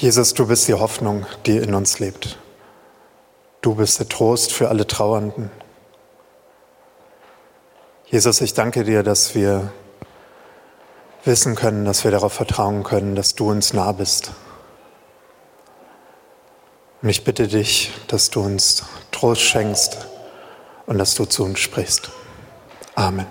Jesus, 0.00 0.32
du 0.32 0.46
bist 0.46 0.68
die 0.68 0.74
Hoffnung, 0.74 1.26
die 1.44 1.56
in 1.56 1.74
uns 1.74 1.98
lebt. 1.98 2.38
Du 3.62 3.74
bist 3.74 3.98
der 3.98 4.08
Trost 4.08 4.52
für 4.52 4.68
alle 4.68 4.86
Trauernden. 4.86 5.50
Jesus, 8.06 8.40
ich 8.40 8.54
danke 8.54 8.84
dir, 8.84 9.02
dass 9.02 9.34
wir 9.34 9.72
wissen 11.24 11.56
können, 11.56 11.84
dass 11.84 12.04
wir 12.04 12.12
darauf 12.12 12.32
vertrauen 12.32 12.84
können, 12.84 13.16
dass 13.16 13.34
du 13.34 13.50
uns 13.50 13.72
nah 13.72 13.90
bist. 13.90 14.30
Und 17.02 17.08
ich 17.08 17.24
bitte 17.24 17.48
dich, 17.48 17.90
dass 18.06 18.30
du 18.30 18.40
uns 18.40 18.84
Trost 19.10 19.42
schenkst 19.42 20.06
und 20.86 20.98
dass 20.98 21.16
du 21.16 21.24
zu 21.24 21.42
uns 21.42 21.58
sprichst. 21.58 22.08
Amen. 22.94 23.26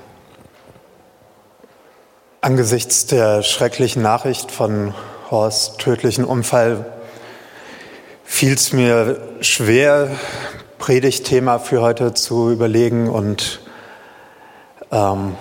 Angesichts 2.42 3.06
der 3.06 3.42
schrecklichen 3.42 4.02
Nachricht 4.02 4.52
von 4.52 4.94
Horst 5.30 5.80
tödlichen 5.80 6.24
Unfall 6.24 6.86
fiel 8.24 8.54
es 8.54 8.72
mir 8.72 9.20
schwer, 9.42 10.10
Predigtthema 10.80 11.60
für 11.60 11.82
heute 11.82 12.14
zu 12.14 12.50
überlegen 12.50 13.10
und 13.10 13.60
ähm, 14.92 15.36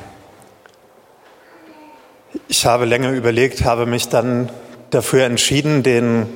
ich 2.49 2.67
habe 2.67 2.85
länger 2.85 3.13
überlegt, 3.13 3.65
habe 3.65 3.87
mich 3.87 4.09
dann 4.09 4.51
dafür 4.91 5.25
entschieden, 5.25 5.83
den 5.83 6.27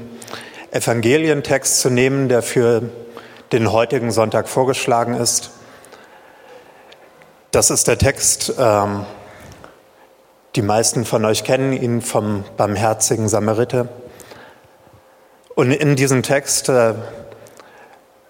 Evangelientext 0.70 1.80
zu 1.80 1.90
nehmen, 1.90 2.28
der 2.28 2.42
für 2.42 2.82
den 3.52 3.72
heutigen 3.72 4.12
Sonntag 4.12 4.48
vorgeschlagen 4.48 5.14
ist. 5.14 5.50
Das 7.50 7.70
ist 7.70 7.88
der 7.88 7.98
Text, 7.98 8.54
ähm, 8.58 9.04
die 10.56 10.62
meisten 10.62 11.04
von 11.04 11.24
euch 11.24 11.44
kennen 11.44 11.72
ihn 11.72 12.02
vom 12.02 12.44
barmherzigen 12.56 13.28
Samariter. 13.28 13.88
Und 15.54 15.70
in 15.70 15.94
diesem 15.94 16.22
Text, 16.22 16.68
äh, 16.68 16.94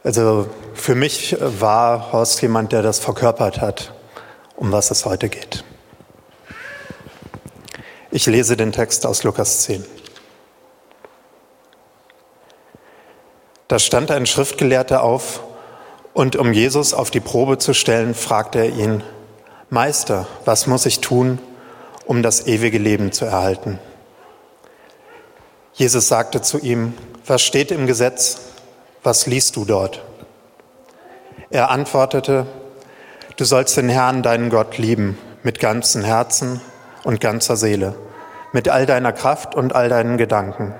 also 0.05 0.49
für 0.75 0.95
mich 0.95 1.37
war 1.41 2.12
Horst 2.12 2.43
jemand, 2.43 2.73
der 2.73 2.83
das 2.83 2.99
verkörpert 2.99 3.61
hat, 3.61 3.95
um 4.57 4.71
was 4.73 4.91
es 4.91 5.07
heute 5.07 5.29
geht. 5.29 5.65
Ich 8.11 8.27
lese 8.27 8.57
den 8.57 8.73
Text 8.73 9.07
aus 9.07 9.23
Lukas 9.23 9.61
10. 9.61 9.84
Da 13.69 13.79
stand 13.79 14.11
ein 14.11 14.27
Schriftgelehrter 14.27 15.03
auf 15.03 15.43
und 16.12 16.34
um 16.34 16.53
Jesus 16.53 16.93
auf 16.93 17.11
die 17.11 17.21
Probe 17.21 17.59
zu 17.59 17.73
stellen, 17.73 18.15
fragte 18.15 18.59
er 18.59 18.69
ihn, 18.69 19.05
Meister, 19.69 20.27
was 20.45 20.67
muss 20.67 20.87
ich 20.87 21.01
tun, 21.01 21.39
um 22.11 22.25
das 22.25 22.48
ewige 22.48 22.78
Leben 22.78 23.12
zu 23.12 23.25
erhalten. 23.25 23.78
Jesus 25.75 26.08
sagte 26.08 26.42
zu 26.42 26.58
ihm, 26.58 26.92
was 27.25 27.41
steht 27.41 27.70
im 27.70 27.86
Gesetz? 27.86 28.41
Was 29.05 29.28
liest 29.28 29.55
du 29.55 29.64
dort? 29.64 30.03
Er 31.50 31.70
antwortete, 31.70 32.47
du 33.36 33.44
sollst 33.44 33.77
den 33.77 33.88
Herrn, 33.88 34.25
deinen 34.25 34.50
Gott, 34.50 34.77
lieben, 34.77 35.19
mit 35.44 35.61
ganzem 35.61 36.03
Herzen 36.03 36.61
und 37.05 37.20
ganzer 37.20 37.55
Seele, 37.56 37.94
mit 38.50 38.69
all 38.69 38.86
deiner 38.86 39.12
Kraft 39.12 39.55
und 39.55 39.77
all 39.77 39.88
deinen 39.88 40.16
Gedanken. 40.16 40.75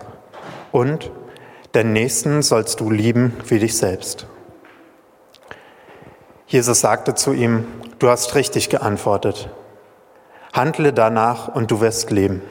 Und 0.72 1.12
den 1.76 1.92
Nächsten 1.92 2.42
sollst 2.42 2.80
du 2.80 2.90
lieben 2.90 3.36
wie 3.46 3.60
dich 3.60 3.78
selbst. 3.78 4.26
Jesus 6.48 6.80
sagte 6.80 7.14
zu 7.14 7.32
ihm, 7.32 7.68
du 8.00 8.08
hast 8.08 8.34
richtig 8.34 8.68
geantwortet. 8.68 9.48
Handle 10.52 10.92
danach 10.92 11.48
und 11.48 11.70
du 11.70 11.80
wirst 11.80 12.10
leben. 12.10 12.42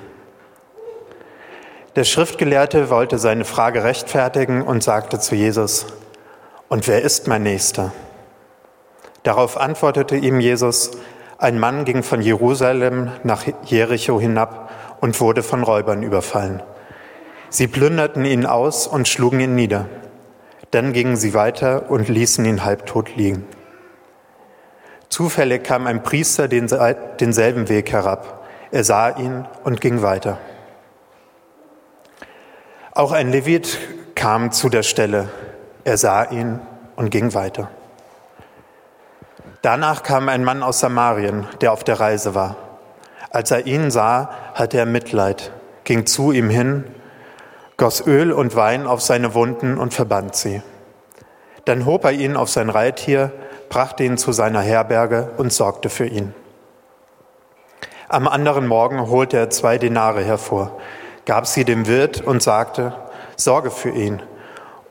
Der 1.96 2.04
Schriftgelehrte 2.04 2.90
wollte 2.90 3.18
seine 3.18 3.46
Frage 3.46 3.84
rechtfertigen 3.84 4.62
und 4.62 4.84
sagte 4.84 5.20
zu 5.20 5.36
Jesus, 5.36 5.88
und 6.70 6.88
wer 6.88 7.02
ist 7.02 7.28
mein 7.28 7.44
Nächster? 7.44 7.92
Darauf 9.24 9.58
antwortete 9.58 10.16
ihm 10.16 10.40
Jesus, 10.40 10.92
ein 11.40 11.60
Mann 11.60 11.84
ging 11.86 12.04
von 12.04 12.22
Jerusalem 12.22 13.12
nach 13.24 13.46
Jericho 13.66 14.20
hinab 14.20 14.70
und 15.02 15.20
wurde 15.20 15.44
von 15.44 15.64
Räubern 15.64 16.04
überfallen. 16.04 16.62
Sie 17.50 17.68
plünderten 17.68 18.26
ihn 18.26 18.46
aus 18.46 18.88
und 18.88 19.08
schlugen 19.08 19.40
ihn 19.40 19.56
nieder. 19.56 19.88
Dann 20.72 20.94
gingen 20.94 21.16
sie 21.16 21.34
weiter 21.34 21.90
und 21.90 22.08
ließen 22.08 22.46
ihn 22.46 22.64
halbtot 22.64 23.16
liegen. 23.16 23.46
Zufällig 25.10 25.64
kam 25.64 25.88
ein 25.88 26.04
Priester 26.04 26.48
denselben 26.48 27.68
Weg 27.70 27.92
herab. 27.92 28.48
Er 28.72 28.84
sah 28.84 29.10
ihn 29.10 29.46
und 29.64 29.82
ging 29.82 30.02
weiter. 30.04 30.38
Auch 32.94 33.12
ein 33.12 33.32
Levit 33.32 33.80
kam 34.14 34.52
zu 34.52 34.70
der 34.70 34.84
Stelle. 34.84 35.30
Er 35.84 35.98
sah 35.98 36.26
ihn 36.26 36.60
und 36.96 37.10
ging 37.10 37.34
weiter. 37.34 37.70
Danach 39.62 40.04
kam 40.04 40.30
ein 40.30 40.44
Mann 40.44 40.64
aus 40.64 40.80
Samarien, 40.80 41.48
der 41.62 41.74
auf 41.74 41.84
der 41.84 42.00
Reise 42.00 42.36
war. 42.36 42.56
Als 43.30 43.52
er 43.52 43.66
ihn 43.66 43.92
sah, 43.92 44.30
hatte 44.54 44.78
er 44.78 44.86
Mitleid, 44.86 45.52
ging 45.84 46.06
zu 46.06 46.32
ihm 46.32 46.50
hin, 46.50 46.86
goss 47.78 48.06
Öl 48.06 48.32
und 48.32 48.56
Wein 48.56 48.88
auf 48.88 49.02
seine 49.02 49.34
Wunden 49.34 49.78
und 49.78 49.94
verband 49.94 50.36
sie. 50.36 50.62
Dann 51.66 51.86
hob 51.86 52.06
er 52.06 52.12
ihn 52.12 52.36
auf 52.36 52.50
sein 52.50 52.70
Reittier, 52.70 53.32
brachte 53.70 54.04
ihn 54.04 54.18
zu 54.18 54.32
seiner 54.32 54.62
Herberge 54.62 55.32
und 55.38 55.54
sorgte 55.54 55.90
für 55.90 56.06
ihn. 56.06 56.34
Am 58.08 58.28
anderen 58.28 58.68
Morgen 58.68 59.08
holte 59.10 59.38
er 59.38 59.50
zwei 59.52 59.78
Denare 59.78 60.24
hervor, 60.24 60.80
gab 61.26 61.46
sie 61.46 61.64
dem 61.64 61.88
Wirt 61.88 62.22
und 62.22 62.42
sagte, 62.42 62.94
sorge 63.36 63.70
für 63.70 63.92
ihn. 63.92 64.22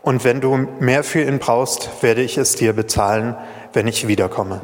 Und 0.03 0.25
wenn 0.25 0.41
du 0.41 0.57
mehr 0.79 1.03
für 1.03 1.23
ihn 1.23 1.41
brauchst, 1.41 2.03
werde 2.03 2.23
ich 2.23 2.39
es 2.39 2.55
dir 2.55 2.73
bezahlen, 2.73 3.37
wenn 3.73 3.89
ich 3.89 4.07
wiederkomme. 4.07 4.61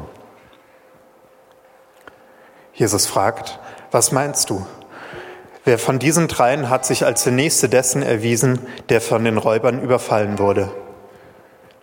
Jesus 2.73 3.05
fragt, 3.05 3.59
was 3.91 4.11
meinst 4.11 4.49
du? 4.49 4.65
Wer 5.65 5.79
von 5.79 5.99
diesen 5.99 6.27
dreien 6.27 6.69
hat 6.69 6.85
sich 6.85 7.05
als 7.05 7.23
der 7.23 7.33
Nächste 7.33 7.69
dessen 7.69 8.03
erwiesen, 8.03 8.59
der 8.89 9.01
von 9.01 9.23
den 9.23 9.37
Räubern 9.37 9.81
überfallen 9.81 10.39
wurde? 10.39 10.71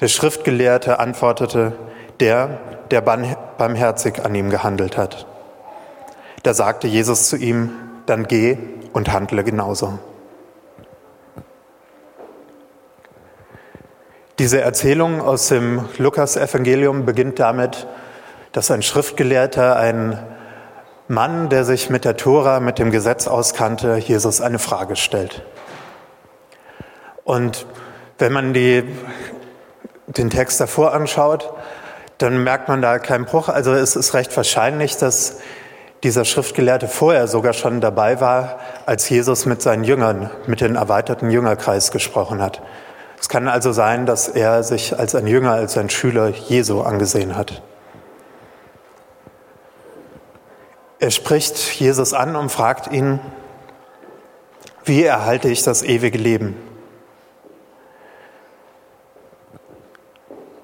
Der 0.00 0.08
Schriftgelehrte 0.08 0.98
antwortete, 0.98 1.72
der, 2.20 2.58
der 2.90 3.00
barmherzig 3.00 4.24
an 4.24 4.34
ihm 4.34 4.50
gehandelt 4.50 4.96
hat. 4.96 5.26
Da 6.42 6.54
sagte 6.54 6.88
Jesus 6.88 7.28
zu 7.28 7.36
ihm, 7.36 7.70
dann 8.06 8.26
geh 8.26 8.58
und 8.92 9.12
handle 9.12 9.44
genauso. 9.44 9.98
Diese 14.38 14.60
Erzählung 14.60 15.20
aus 15.20 15.48
dem 15.48 15.84
Lukas-Evangelium 15.98 17.04
beginnt 17.04 17.38
damit, 17.38 17.86
dass 18.52 18.70
ein 18.70 18.82
Schriftgelehrter, 18.82 19.76
ein 19.76 20.18
Mann, 21.06 21.48
der 21.48 21.64
sich 21.64 21.90
mit 21.90 22.04
der 22.04 22.16
Tora, 22.16 22.58
mit 22.60 22.78
dem 22.78 22.90
Gesetz 22.90 23.26
auskannte, 23.26 23.96
Jesus 23.96 24.40
eine 24.40 24.58
Frage 24.58 24.96
stellt. 24.96 25.42
Und 27.24 27.66
wenn 28.18 28.32
man 28.32 28.52
die, 28.52 28.84
den 30.06 30.30
Text 30.30 30.60
davor 30.60 30.92
anschaut, 30.92 31.52
dann 32.22 32.44
merkt 32.44 32.68
man 32.68 32.80
da 32.80 32.98
keinen 32.98 33.24
Bruch. 33.24 33.48
Also 33.48 33.72
es 33.72 33.96
ist 33.96 34.14
recht 34.14 34.36
wahrscheinlich, 34.36 34.96
dass 34.96 35.40
dieser 36.02 36.24
Schriftgelehrte 36.24 36.88
vorher 36.88 37.28
sogar 37.28 37.52
schon 37.52 37.80
dabei 37.80 38.20
war, 38.20 38.58
als 38.86 39.08
Jesus 39.08 39.46
mit 39.46 39.62
seinen 39.62 39.84
Jüngern, 39.84 40.30
mit 40.46 40.60
dem 40.60 40.76
erweiterten 40.76 41.30
Jüngerkreis 41.30 41.90
gesprochen 41.90 42.40
hat. 42.42 42.62
Es 43.20 43.28
kann 43.28 43.46
also 43.46 43.72
sein, 43.72 44.06
dass 44.06 44.28
er 44.28 44.64
sich 44.64 44.98
als 44.98 45.14
ein 45.14 45.26
Jünger, 45.26 45.52
als 45.52 45.76
ein 45.78 45.90
Schüler 45.90 46.28
Jesu 46.28 46.80
angesehen 46.80 47.36
hat. 47.36 47.62
Er 50.98 51.10
spricht 51.10 51.56
Jesus 51.80 52.14
an 52.14 52.36
und 52.36 52.50
fragt 52.50 52.92
ihn, 52.92 53.20
wie 54.84 55.04
erhalte 55.04 55.48
ich 55.48 55.62
das 55.62 55.82
ewige 55.82 56.18
Leben? 56.18 56.56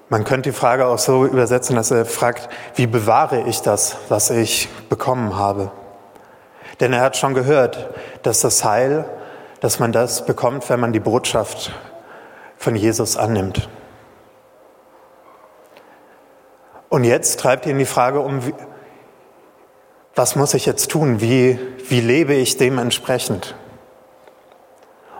Man 0.09 0.23
könnte 0.23 0.49
die 0.49 0.55
Frage 0.55 0.87
auch 0.87 0.97
so 0.97 1.23
übersetzen, 1.25 1.75
dass 1.75 1.91
er 1.91 2.03
fragt, 2.03 2.49
wie 2.73 2.87
bewahre 2.87 3.41
ich 3.41 3.61
das, 3.61 3.97
was 4.09 4.31
ich 4.31 4.67
bekommen 4.89 5.37
habe? 5.37 5.71
Denn 6.79 6.93
er 6.93 7.01
hat 7.01 7.15
schon 7.15 7.35
gehört, 7.35 7.89
dass 8.23 8.39
das 8.41 8.63
Heil, 8.63 9.05
dass 9.59 9.79
man 9.79 9.91
das 9.91 10.25
bekommt, 10.25 10.67
wenn 10.69 10.79
man 10.79 10.93
die 10.93 10.99
Botschaft 10.99 11.73
von 12.57 12.75
Jesus 12.75 13.17
annimmt. 13.17 13.69
Und 16.89 17.03
jetzt 17.03 17.39
treibt 17.39 17.67
ihn 17.67 17.77
die 17.77 17.85
Frage 17.85 18.21
um, 18.21 18.41
was 20.15 20.35
muss 20.35 20.55
ich 20.55 20.65
jetzt 20.65 20.89
tun? 20.89 21.21
Wie, 21.21 21.59
wie 21.87 22.01
lebe 22.01 22.33
ich 22.33 22.57
dementsprechend? 22.57 23.55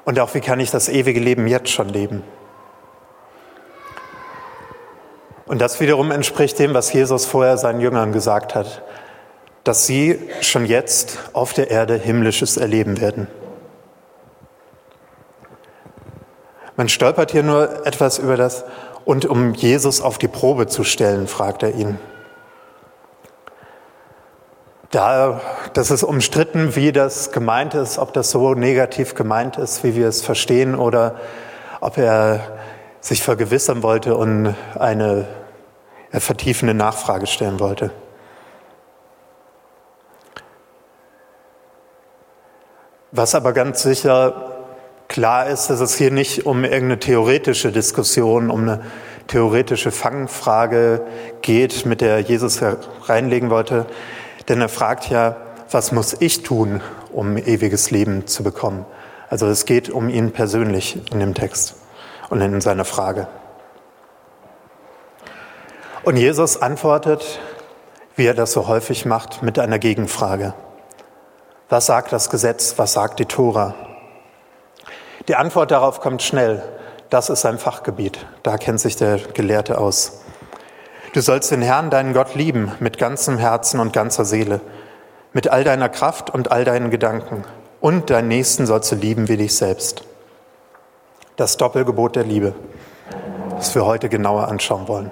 Und 0.03 0.19
auch 0.19 0.33
wie 0.33 0.41
kann 0.41 0.59
ich 0.59 0.71
das 0.71 0.89
ewige 0.89 1.19
Leben 1.19 1.45
jetzt 1.45 1.69
schon 1.69 1.89
leben? 1.89 2.23
Und 5.49 5.59
das 5.59 5.79
wiederum 5.79 6.11
entspricht 6.11 6.59
dem, 6.59 6.75
was 6.75 6.93
Jesus 6.93 7.25
vorher 7.25 7.57
seinen 7.57 7.81
Jüngern 7.81 8.11
gesagt 8.11 8.53
hat, 8.53 8.83
dass 9.63 9.87
sie 9.87 10.29
schon 10.41 10.63
jetzt 10.63 11.17
auf 11.33 11.53
der 11.53 11.71
Erde 11.71 11.95
himmlisches 11.95 12.55
erleben 12.55 13.01
werden. 13.01 13.27
Man 16.75 16.87
stolpert 16.87 17.31
hier 17.31 17.41
nur 17.41 17.87
etwas 17.87 18.19
über 18.19 18.37
das 18.37 18.63
und 19.05 19.25
um 19.25 19.55
Jesus 19.55 20.01
auf 20.01 20.19
die 20.19 20.27
Probe 20.27 20.67
zu 20.67 20.83
stellen, 20.83 21.27
fragt 21.27 21.63
er 21.63 21.73
ihn. 21.73 21.97
Da, 24.91 25.41
das 25.73 25.89
ist 25.89 26.03
umstritten, 26.03 26.75
wie 26.75 26.91
das 26.91 27.31
gemeint 27.31 27.73
ist, 27.73 27.97
ob 27.97 28.13
das 28.13 28.29
so 28.29 28.53
negativ 28.53 29.15
gemeint 29.15 29.57
ist, 29.57 29.83
wie 29.83 29.95
wir 29.95 30.09
es 30.09 30.21
verstehen, 30.21 30.75
oder 30.75 31.15
ob 31.81 31.97
er 31.97 32.41
sich 33.01 33.23
vergewissern 33.23 33.81
wollte 33.81 34.15
und 34.15 34.53
eine 34.77 35.25
vertiefende 36.11 36.73
Nachfrage 36.73 37.27
stellen 37.27 37.59
wollte. 37.59 37.91
Was 43.11 43.35
aber 43.35 43.53
ganz 43.53 43.81
sicher 43.81 44.49
klar 45.07 45.47
ist, 45.47 45.69
dass 45.69 45.79
es 45.79 45.95
hier 45.95 46.11
nicht 46.11 46.45
um 46.45 46.63
irgendeine 46.63 46.99
theoretische 46.99 47.71
Diskussion, 47.71 48.49
um 48.49 48.61
eine 48.61 48.81
theoretische 49.27 49.91
Fangfrage 49.91 51.01
geht, 51.41 51.85
mit 51.85 52.01
der 52.01 52.19
Jesus 52.19 52.61
reinlegen 53.05 53.49
wollte. 53.49 53.85
Denn 54.47 54.61
er 54.61 54.69
fragt 54.69 55.09
ja, 55.09 55.37
was 55.71 55.91
muss 55.91 56.15
ich 56.19 56.43
tun, 56.43 56.81
um 57.11 57.37
ewiges 57.37 57.91
Leben 57.91 58.27
zu 58.27 58.43
bekommen? 58.43 58.85
Also 59.29 59.47
es 59.47 59.65
geht 59.65 59.89
um 59.89 60.09
ihn 60.09 60.31
persönlich 60.31 60.99
in 61.11 61.19
dem 61.19 61.33
Text 61.33 61.75
und 62.29 62.41
in 62.41 62.61
seiner 62.61 62.85
Frage. 62.85 63.27
Und 66.03 66.17
Jesus 66.17 66.61
antwortet, 66.61 67.39
wie 68.15 68.25
er 68.25 68.33
das 68.33 68.53
so 68.53 68.67
häufig 68.67 69.05
macht, 69.05 69.43
mit 69.43 69.59
einer 69.59 69.79
Gegenfrage. 69.79 70.53
Was 71.67 71.85
sagt 71.85 72.13
das 72.13 72.29
Gesetz? 72.29 72.75
Was 72.77 72.93
sagt 72.93 73.19
die 73.19 73.25
Tora? 73.25 73.75
Die 75.27 75.35
Antwort 75.35 75.71
darauf 75.71 75.99
kommt 75.99 76.23
schnell. 76.23 76.63
Das 77.09 77.29
ist 77.29 77.41
sein 77.41 77.59
Fachgebiet. 77.59 78.25
Da 78.43 78.57
kennt 78.57 78.79
sich 78.79 78.95
der 78.95 79.17
Gelehrte 79.17 79.77
aus. 79.77 80.21
Du 81.13 81.21
sollst 81.21 81.51
den 81.51 81.61
Herrn, 81.61 81.89
deinen 81.89 82.13
Gott, 82.13 82.33
lieben 82.35 82.71
mit 82.79 82.97
ganzem 82.97 83.37
Herzen 83.37 83.79
und 83.79 83.93
ganzer 83.93 84.25
Seele, 84.25 84.61
mit 85.33 85.49
all 85.49 85.63
deiner 85.63 85.89
Kraft 85.89 86.29
und 86.29 86.51
all 86.51 86.63
deinen 86.65 86.91
Gedanken. 86.91 87.43
Und 87.81 88.09
deinen 88.09 88.27
Nächsten 88.27 88.65
sollst 88.65 88.91
du 88.91 88.95
lieben 88.95 89.27
wie 89.27 89.37
dich 89.37 89.55
selbst. 89.55 90.03
Das 91.35 91.57
Doppelgebot 91.57 92.15
der 92.15 92.23
Liebe, 92.23 92.53
das 93.55 93.73
wir 93.75 93.85
heute 93.85 94.09
genauer 94.09 94.47
anschauen 94.47 94.87
wollen. 94.87 95.11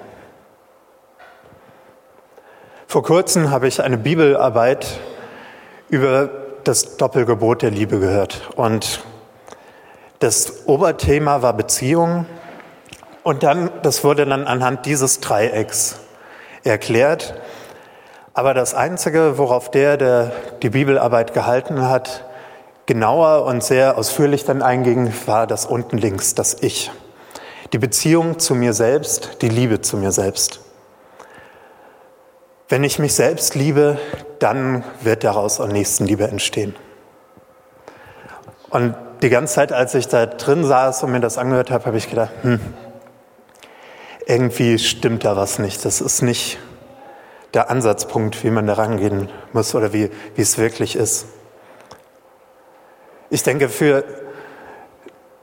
Vor 2.90 3.02
kurzem 3.02 3.50
habe 3.50 3.68
ich 3.68 3.82
eine 3.82 3.98
Bibelarbeit 3.98 4.98
über 5.90 6.30
das 6.64 6.96
Doppelgebot 6.96 7.60
der 7.60 7.70
Liebe 7.70 8.00
gehört. 8.00 8.48
Und 8.56 9.04
das 10.20 10.66
Oberthema 10.66 11.42
war 11.42 11.52
Beziehung. 11.52 12.24
Und 13.22 13.42
dann, 13.42 13.68
das 13.82 14.04
wurde 14.04 14.24
dann 14.24 14.46
anhand 14.46 14.86
dieses 14.86 15.20
Dreiecks 15.20 16.00
erklärt. 16.64 17.34
Aber 18.32 18.54
das 18.54 18.72
Einzige, 18.72 19.36
worauf 19.36 19.70
der, 19.70 19.98
der 19.98 20.32
die 20.62 20.70
Bibelarbeit 20.70 21.34
gehalten 21.34 21.82
hat, 21.82 22.24
genauer 22.86 23.44
und 23.44 23.62
sehr 23.62 23.98
ausführlich 23.98 24.46
dann 24.46 24.62
einging, 24.62 25.12
war 25.26 25.46
das 25.46 25.66
unten 25.66 25.98
links, 25.98 26.34
das 26.34 26.56
Ich. 26.62 26.90
Die 27.74 27.78
Beziehung 27.78 28.38
zu 28.38 28.54
mir 28.54 28.72
selbst, 28.72 29.42
die 29.42 29.50
Liebe 29.50 29.82
zu 29.82 29.98
mir 29.98 30.10
selbst. 30.10 30.60
Wenn 32.68 32.84
ich 32.84 32.98
mich 32.98 33.14
selbst 33.14 33.54
liebe, 33.54 33.98
dann 34.40 34.84
wird 35.00 35.24
daraus 35.24 35.58
auch 35.58 35.68
Nächstenliebe 35.68 36.24
entstehen. 36.28 36.76
Und 38.68 38.94
die 39.22 39.30
ganze 39.30 39.54
Zeit, 39.54 39.72
als 39.72 39.94
ich 39.94 40.06
da 40.08 40.26
drin 40.26 40.64
saß 40.64 41.02
und 41.02 41.12
mir 41.12 41.20
das 41.20 41.38
angehört 41.38 41.70
habe, 41.70 41.86
habe 41.86 41.96
ich 41.96 42.10
gedacht, 42.10 42.30
hm, 42.42 42.60
irgendwie 44.26 44.78
stimmt 44.78 45.24
da 45.24 45.34
was 45.34 45.58
nicht. 45.58 45.82
Das 45.86 46.02
ist 46.02 46.20
nicht 46.20 46.58
der 47.54 47.70
Ansatzpunkt, 47.70 48.44
wie 48.44 48.50
man 48.50 48.66
da 48.66 48.74
rangehen 48.74 49.30
muss 49.54 49.74
oder 49.74 49.94
wie, 49.94 50.10
wie 50.34 50.42
es 50.42 50.58
wirklich 50.58 50.94
ist. 50.94 51.26
Ich 53.30 53.42
denke, 53.42 53.70
für, 53.70 54.04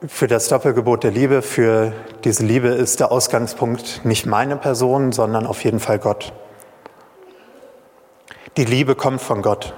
für 0.05 0.27
das 0.27 0.47
Doppelgebot 0.49 1.03
der 1.03 1.11
Liebe, 1.11 1.41
für 1.41 1.93
diese 2.23 2.45
Liebe 2.45 2.67
ist 2.67 2.99
der 2.99 3.11
Ausgangspunkt 3.11 4.05
nicht 4.05 4.27
meine 4.27 4.57
Person, 4.57 5.11
sondern 5.11 5.47
auf 5.47 5.63
jeden 5.63 5.79
Fall 5.79 5.97
Gott. 5.97 6.31
Die 8.57 8.63
Liebe 8.63 8.95
kommt 8.95 9.19
von 9.19 9.41
Gott. 9.41 9.73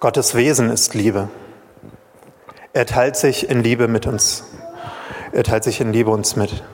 Gottes 0.00 0.34
Wesen 0.34 0.70
ist 0.70 0.92
Liebe. 0.92 1.28
Er 2.72 2.84
teilt 2.84 3.14
sich 3.14 3.48
in 3.48 3.62
Liebe 3.62 3.86
mit 3.86 4.08
uns. 4.08 4.42
Er 5.30 5.44
teilt 5.44 5.62
sich 5.62 5.80
in 5.80 5.92
Liebe 5.92 6.10
uns 6.10 6.34
mit. 6.34 6.64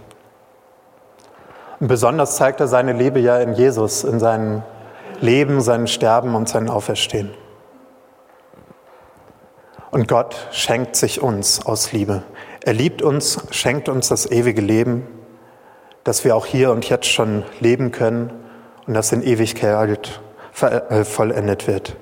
Und 1.81 1.89
besonders 1.89 2.37
zeigt 2.37 2.61
er 2.61 2.67
seine 2.67 2.95
Liebe 2.95 3.21
ja 3.21 3.39
in 3.41 3.53
Jesus, 3.53 4.05
in 4.05 4.21
seinem 4.21 4.63
Leben, 5.21 5.61
seinem 5.61 5.87
Sterben 5.87 6.35
und 6.35 6.49
seinem 6.49 6.71
Auferstehen. 6.71 7.35
Und 9.91 10.09
Gott 10.09 10.49
schenkt 10.51 10.97
sich 10.97 11.21
uns 11.21 11.67
aus 11.67 11.93
Liebe. 11.93 12.23
Er 12.65 12.73
liebt 12.73 13.03
uns, 13.03 13.47
schenkt 13.51 13.91
uns 13.91 14.09
das 14.09 14.25
ewige 14.25 14.63
Leben, 14.63 15.07
dass 16.05 16.25
wir 16.25 16.37
auch 16.37 16.47
hier 16.47 16.73
und 16.73 16.89
jetzt 16.89 17.07
schon 17.07 17.45
leben 17.61 17.93
können 17.93 18.33
und 18.87 18.95
das 18.95 19.13
in 19.13 19.23
Ewigkeit 19.23 20.24
vollendet 20.55 21.67
wird. 21.67 21.97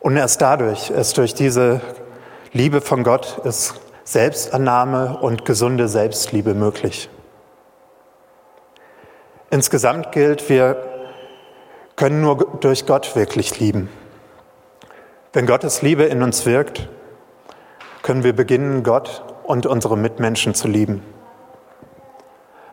Und 0.00 0.16
erst 0.16 0.42
dadurch, 0.42 0.90
erst 0.90 1.16
durch 1.16 1.34
diese 1.34 1.80
Liebe 2.52 2.82
von 2.82 3.02
Gott 3.04 3.38
ist 3.44 3.74
Selbstannahme 4.04 5.18
und 5.18 5.46
gesunde 5.46 5.88
Selbstliebe 5.88 6.52
möglich. 6.52 7.08
Insgesamt 9.48 10.12
gilt, 10.12 10.50
wir 10.50 10.76
können 11.96 12.20
nur 12.20 12.58
durch 12.60 12.86
Gott 12.86 13.16
wirklich 13.16 13.58
lieben. 13.60 13.88
Wenn 15.32 15.46
Gottes 15.46 15.80
Liebe 15.80 16.04
in 16.04 16.22
uns 16.22 16.44
wirkt, 16.44 16.88
können 18.02 18.24
wir 18.24 18.34
beginnen, 18.36 18.82
Gott 18.82 19.22
und 19.44 19.64
unsere 19.64 19.96
Mitmenschen 19.96 20.54
zu 20.54 20.68
lieben. 20.68 21.02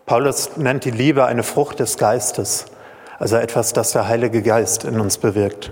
Paulus 0.06 0.58
nennt 0.58 0.84
die 0.84 0.92
Liebe 0.92 1.26
eine 1.26 1.44
Frucht 1.44 1.80
des 1.80 1.98
Geistes 1.98 2.66
also 3.22 3.36
etwas, 3.36 3.72
das 3.72 3.92
der 3.92 4.08
Heilige 4.08 4.42
Geist 4.42 4.84
in 4.84 5.00
uns 5.00 5.20
bewirkt. 5.20 5.72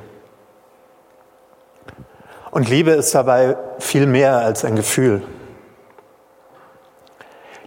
Und 2.52 2.70
Liebe 2.70 2.92
ist 2.92 3.16
dabei 3.16 3.58
viel 3.80 4.06
mehr 4.06 4.38
als 4.38 4.64
ein 4.64 4.76
Gefühl. 4.76 5.24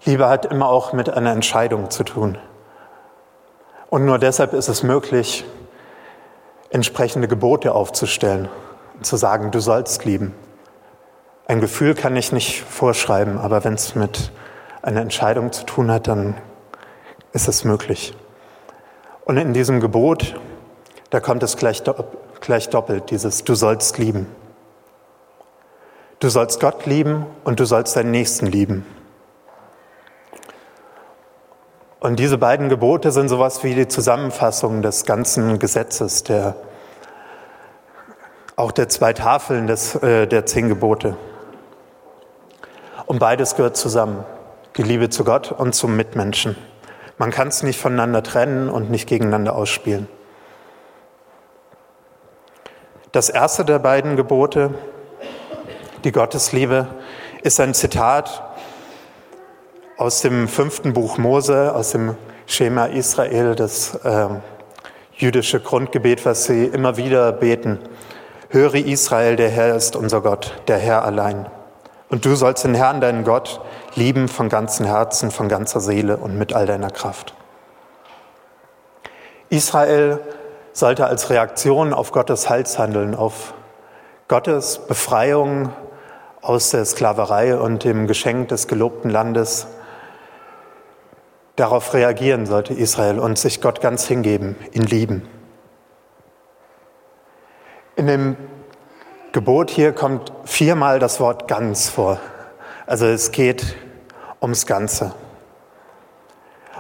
Liebe 0.05 0.29
hat 0.29 0.47
immer 0.47 0.69
auch 0.69 0.93
mit 0.93 1.11
einer 1.11 1.33
Entscheidung 1.33 1.91
zu 1.91 2.05
tun. 2.05 2.39
Und 3.91 4.05
nur 4.05 4.21
deshalb 4.21 4.53
ist 4.53 4.69
es 4.69 4.85
möglich, 4.85 5.45
entsprechende 6.71 7.27
Gebote 7.27 7.75
aufzustellen 7.75 8.49
und 8.95 9.05
zu 9.05 9.17
sagen, 9.17 9.51
du 9.51 9.59
sollst 9.59 10.05
lieben. 10.05 10.33
Ein 11.47 11.61
Gefühl 11.61 11.97
kann 11.97 12.15
ich 12.15 12.31
nicht 12.31 12.63
vorschreiben, 12.63 13.37
aber 13.37 13.65
wenn 13.65 13.75
es 13.75 13.97
mit 13.97 14.31
einer 14.81 15.01
Entscheidung 15.01 15.51
zu 15.51 15.67
tun 15.67 15.91
hat, 15.91 16.07
dann 16.07 16.37
ist 17.33 17.49
es 17.49 17.65
möglich. 17.65 18.15
Und 19.25 19.37
in 19.37 19.53
diesem 19.53 19.81
Gebot, 19.81 20.41
da 21.11 21.21
kommt 21.21 21.43
es 21.43 21.57
gleich, 21.57 21.83
gleich 22.41 22.69
doppelt, 22.69 23.11
dieses 23.11 23.45
Du 23.45 23.55
sollst 23.55 23.99
lieben. 23.99 24.27
Du 26.19 26.29
sollst 26.29 26.61
Gott 26.61 26.87
lieben 26.87 27.27
und 27.45 27.61
du 27.61 27.65
sollst 27.65 27.97
deinen 27.97 28.11
Nächsten 28.11 28.47
lieben. 28.47 28.87
Und 32.01 32.19
diese 32.19 32.37
beiden 32.37 32.69
Gebote 32.69 33.13
sind 33.13 33.29
sowas 33.29 33.63
wie 33.63 33.77
die 33.77 33.87
Zusammenfassung 33.87 34.83
des 34.83 35.05
ganzen 35.05 35.61
Gesetzes, 35.61 36.25
der, 36.25 36.57
auch 38.57 38.73
der 38.73 38.89
zwei 38.89 39.13
Tafeln 39.13 39.69
des, 39.69 39.95
äh, 39.97 40.27
der 40.27 40.45
zehn 40.47 40.69
Gebote. 40.69 41.17
Und 43.07 43.21
beides 43.21 43.55
gehört 43.55 43.77
zusammen, 43.77 44.25
die 44.77 44.83
Liebe 44.83 45.11
zu 45.11 45.23
Gott 45.23 45.53
und 45.53 45.77
zum 45.77 45.97
Mitmenschen. 45.97 46.57
Man 47.23 47.31
kann 47.31 47.47
es 47.47 47.63
nicht 47.63 47.79
voneinander 47.79 48.25
trennen 48.25 48.69
und 48.69 48.91
nicht 48.91 49.09
gegeneinander 49.09 49.55
ausspielen. 49.55 50.09
Das 53.13 53.29
erste 53.29 53.65
der 53.65 53.79
beiden 53.79 54.17
Gebote, 54.17 54.75
die 56.03 56.11
Gottesliebe, 56.11 56.89
ist 57.45 57.61
ein 57.61 57.75
Zitat 57.75 58.43
aus 59.97 60.23
dem 60.23 60.49
fünften 60.49 60.95
Buch 60.95 61.17
Mose, 61.17 61.73
aus 61.73 61.93
dem 61.93 62.17
Schema 62.47 62.87
Israel, 62.87 63.55
das 63.55 63.95
äh, 64.03 64.27
jüdische 65.15 65.61
Grundgebet, 65.61 66.27
was 66.27 66.47
sie 66.47 66.65
immer 66.65 66.97
wieder 66.97 67.31
beten. 67.31 67.79
Höre 68.49 68.75
Israel, 68.75 69.37
der 69.37 69.51
Herr 69.51 69.77
ist 69.77 69.95
unser 69.95 70.23
Gott, 70.23 70.61
der 70.67 70.79
Herr 70.79 71.05
allein. 71.05 71.47
Und 72.09 72.25
du 72.25 72.35
sollst 72.35 72.65
den 72.65 72.75
Herrn, 72.75 73.01
deinen 73.01 73.23
Gott, 73.23 73.61
lieben 73.95 74.29
von 74.29 74.49
ganzem 74.49 74.87
Herzen, 74.87 75.31
von 75.31 75.49
ganzer 75.49 75.81
Seele 75.81 76.17
und 76.17 76.39
mit 76.39 76.53
all 76.53 76.67
deiner 76.67 76.91
Kraft. 76.91 77.35
Israel 79.49 80.21
sollte 80.73 81.07
als 81.07 81.29
Reaktion 81.29 81.93
auf 81.93 82.13
Gottes 82.13 82.49
Heilshandeln, 82.49 83.15
auf 83.15 83.55
Gottes 84.29 84.79
Befreiung 84.79 85.71
aus 86.41 86.71
der 86.71 86.85
Sklaverei 86.85 87.57
und 87.57 87.85
dem 87.85 88.07
Geschenk 88.07 88.49
des 88.49 88.67
gelobten 88.67 89.11
Landes. 89.11 89.67
Darauf 91.57 91.93
reagieren 91.93 92.47
sollte 92.47 92.73
Israel 92.73 93.19
und 93.19 93.39
sich 93.39 93.61
Gott 93.61 93.81
ganz 93.81 94.07
hingeben, 94.07 94.57
ihn 94.73 94.85
lieben. 94.85 95.29
In 97.95 98.07
dem 98.07 98.37
Gebot 99.33 99.71
hier 99.71 99.93
kommt 99.93 100.33
viermal 100.45 100.99
das 100.99 101.21
Wort 101.21 101.47
ganz 101.47 101.91
vor. 101.91 102.19
Also 102.87 103.07
es 103.07 103.33
geht 103.33 103.77
ums 104.43 104.67
Ganze. 104.67 105.13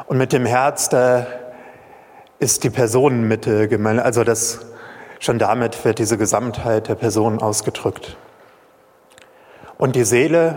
Und 0.06 0.18
mit 0.18 0.32
dem 0.32 0.44
Herz, 0.44 0.88
da 0.88 1.26
ist 2.38 2.64
die 2.64 2.70
Personenmitte 2.70 3.68
gemeint. 3.68 4.00
Also 4.00 4.24
das, 4.24 4.66
schon 5.20 5.38
damit 5.38 5.84
wird 5.84 6.00
diese 6.00 6.18
Gesamtheit 6.18 6.88
der 6.88 6.96
Person 6.96 7.40
ausgedrückt. 7.40 8.16
Und 9.78 9.94
die 9.94 10.04
Seele, 10.04 10.56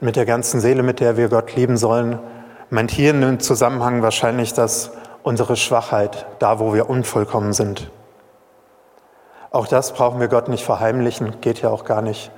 mit 0.00 0.16
der 0.16 0.26
ganzen 0.26 0.60
Seele, 0.60 0.82
mit 0.82 0.98
der 0.98 1.16
wir 1.16 1.28
Gott 1.28 1.54
lieben 1.54 1.76
sollen, 1.76 2.18
meint 2.68 2.90
hier 2.90 3.12
in 3.12 3.20
dem 3.20 3.40
Zusammenhang 3.40 4.02
wahrscheinlich, 4.02 4.52
dass 4.52 4.90
unsere 5.22 5.56
Schwachheit, 5.56 6.26
da 6.40 6.58
wo 6.58 6.74
wir 6.74 6.90
unvollkommen 6.90 7.52
sind. 7.52 7.90
Auch 9.50 9.66
das 9.66 9.92
brauchen 9.92 10.20
wir 10.20 10.28
Gott 10.28 10.48
nicht 10.48 10.64
verheimlichen, 10.64 11.40
geht 11.40 11.62
ja 11.62 11.70
auch 11.70 11.84
gar 11.84 12.02
nicht, 12.02 12.30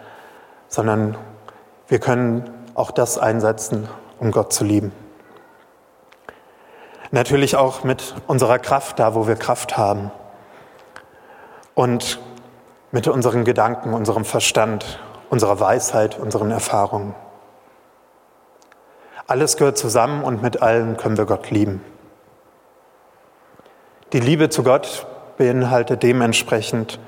sondern 0.69 1.17
wir 1.89 1.99
können 1.99 2.51
auch 2.75 2.91
das 2.91 3.19
einsetzen, 3.19 3.89
um 4.23 4.31
Gott 4.31 4.53
zu 4.53 4.65
lieben. 4.65 4.93
Natürlich 7.11 7.57
auch 7.57 7.83
mit 7.83 8.15
unserer 8.29 8.61
Kraft, 8.61 9.01
da 9.01 9.15
wo 9.17 9.27
wir 9.27 9.35
Kraft 9.35 9.77
haben. 9.77 10.13
Und 11.75 12.21
mit 12.93 13.09
unseren 13.09 13.45
Gedanken, 13.45 13.93
unserem 13.93 14.25
Verstand, 14.25 15.01
unserer 15.29 15.59
Weisheit, 15.59 16.19
unseren 16.19 16.53
Erfahrungen. 16.53 17.15
Alles 19.27 19.57
gehört 19.57 19.77
zusammen 19.77 20.23
und 20.23 20.41
mit 20.41 20.63
allem 20.63 20.97
können 20.97 21.17
wir 21.17 21.27
Gott 21.27 21.51
lieben. 21.51 21.83
Die 24.13 24.21
Liebe 24.21 24.51
zu 24.51 24.63
Gott 24.63 25.07
beinhaltet 25.37 26.03
dementsprechend 26.05 27.01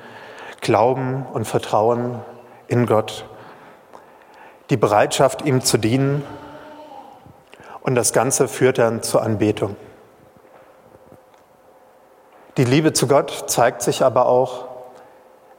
Glauben 0.60 1.26
und 1.32 1.44
Vertrauen 1.44 2.22
in 2.66 2.86
Gott, 2.86 3.24
die 4.70 4.76
Bereitschaft, 4.76 5.42
ihm 5.42 5.60
zu 5.60 5.78
dienen 5.78 6.24
und 7.84 7.94
das 7.94 8.12
Ganze 8.12 8.48
führt 8.48 8.78
dann 8.78 9.02
zur 9.02 9.22
Anbetung. 9.22 9.76
Die 12.56 12.64
Liebe 12.64 12.92
zu 12.92 13.06
Gott 13.06 13.44
zeigt 13.46 13.82
sich 13.82 14.02
aber 14.02 14.26
auch 14.26 14.66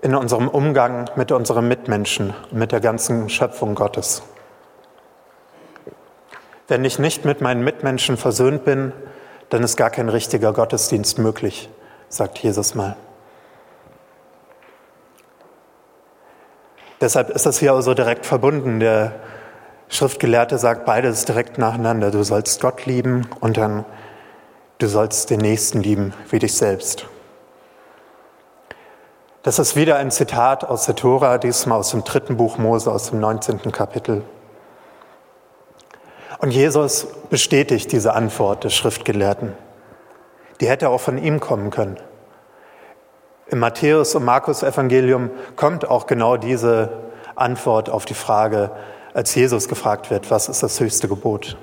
in 0.01 0.15
unserem 0.15 0.48
Umgang 0.48 1.10
mit 1.15 1.32
unseren 1.32 1.67
Mitmenschen 1.67 2.34
mit 2.51 2.72
der 2.72 2.82
ganzen 2.82 3.29
Schöpfung 3.29 3.75
Gottes. 3.75 4.24
Wenn 6.67 6.84
ich 6.84 7.00
nicht 7.00 7.25
mit 7.25 7.41
meinen 7.41 7.63
Mitmenschen 7.63 8.17
versöhnt 8.17 8.65
bin, 8.65 8.91
dann 9.50 9.62
ist 9.62 9.77
gar 9.77 9.91
kein 9.91 10.10
richtiger 10.10 10.51
Gottesdienst 10.51 11.20
möglich, 11.20 11.70
sagt 12.10 12.39
Jesus 12.39 12.74
mal. 12.74 12.96
Deshalb 17.01 17.29
ist 17.29 17.46
das 17.46 17.60
hier 17.60 17.75
auch 17.75 17.82
so 17.82 17.94
direkt 17.94 18.25
verbunden. 18.25 18.79
Der 18.79 19.13
Schriftgelehrte 19.89 20.58
sagt 20.58 20.86
beides 20.86 21.25
direkt 21.25 21.58
nacheinander. 21.58 22.12
Du 22.12 22.24
sollst 22.24 22.62
Gott 22.62 22.86
lieben 22.86 23.27
und 23.39 23.58
dann 23.58 23.86
du 24.80 24.88
sollst 24.88 25.30
den 25.30 25.39
Nächsten 25.39 25.82
lieben 25.82 26.13
wie 26.30 26.39
dich 26.39 26.56
selbst. 26.56 27.08
Das 29.44 29.60
ist 29.60 29.75
wieder 29.75 29.98
ein 29.98 30.10
Zitat 30.10 30.63
aus 30.63 30.88
der 30.88 30.96
Tora, 30.96 31.38
diesmal 31.38 31.77
aus 31.77 31.92
dem 31.92 32.04
dritten 32.04 32.36
Buch 32.36 32.58
Mose, 32.58 32.92
aus 32.92 33.12
dem 33.12 33.20
19. 33.20 33.72
Kapitel. 33.72 34.24
Und 36.39 36.50
Jesus 36.51 37.08
bestätigt 37.30 37.92
diese 37.92 38.13
Antwort 38.13 38.63
des 38.63 38.74
Schriftgelehrten. 38.74 39.54
Die 40.60 40.68
hätte 40.68 40.89
auch 40.89 41.00
von 41.00 41.18
ihm 41.18 41.39
kommen 41.39 41.70
können. 41.70 41.98
Im 43.48 43.60
Matthäus- 43.60 44.15
und 44.15 44.25
Markus-Evangelium 44.25 45.30
kommt 45.56 45.88
auch 45.88 46.08
genau 46.08 46.38
diese 46.38 46.89
Antwort 47.36 47.89
auf 47.89 48.06
die 48.06 48.15
Frage, 48.15 48.72
als 49.15 49.34
Jesus 49.34 49.69
gefragt 49.69 50.12
wird, 50.12 50.29
was 50.29 50.50
ist 50.50 50.62
das 50.62 50.79
höchste 50.81 51.07
Gebot? 51.07 51.57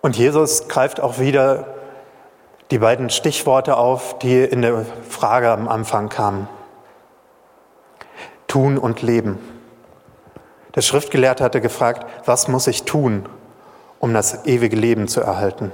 Und 0.00 0.16
Jesus 0.16 0.66
greift 0.66 1.00
auch 1.00 1.20
wieder 1.20 1.74
die 2.72 2.78
beiden 2.78 3.08
Stichworte 3.08 3.76
auf, 3.76 4.18
die 4.18 4.42
in 4.42 4.62
der 4.62 4.84
Frage 5.08 5.50
am 5.50 5.68
Anfang 5.68 6.08
kamen. 6.08 6.48
Tun 8.48 8.78
und 8.78 9.00
leben. 9.00 9.38
Der 10.74 10.82
Schriftgelehrte 10.82 11.44
hatte 11.44 11.60
gefragt, 11.60 12.04
was 12.24 12.48
muss 12.48 12.66
ich 12.66 12.82
tun, 12.82 13.28
um 14.00 14.12
das 14.12 14.44
ewige 14.44 14.76
Leben 14.76 15.06
zu 15.06 15.20
erhalten? 15.20 15.70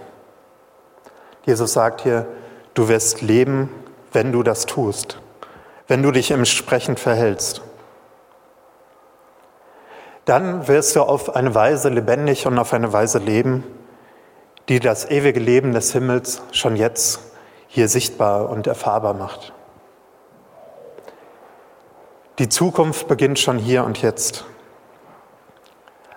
Jesus 1.46 1.72
sagt 1.72 2.02
hier, 2.02 2.26
du 2.74 2.88
wirst 2.88 3.22
leben, 3.22 3.70
wenn 4.12 4.30
du 4.30 4.42
das 4.42 4.66
tust, 4.66 5.18
wenn 5.88 6.02
du 6.02 6.10
dich 6.10 6.30
entsprechend 6.30 7.00
verhältst. 7.00 7.62
Dann 10.24 10.68
wirst 10.68 10.96
du 10.96 11.02
auf 11.02 11.36
eine 11.36 11.54
Weise 11.54 11.88
lebendig 11.90 12.46
und 12.46 12.58
auf 12.58 12.72
eine 12.72 12.92
Weise 12.92 13.18
leben, 13.18 13.64
die 14.68 14.80
das 14.80 15.10
ewige 15.10 15.40
Leben 15.40 15.72
des 15.72 15.92
Himmels 15.92 16.42
schon 16.52 16.76
jetzt 16.76 17.20
hier 17.68 17.88
sichtbar 17.88 18.48
und 18.48 18.66
erfahrbar 18.66 19.14
macht. 19.14 19.52
Die 22.38 22.48
Zukunft 22.48 23.06
beginnt 23.06 23.38
schon 23.38 23.58
hier 23.58 23.84
und 23.84 24.00
jetzt 24.00 24.44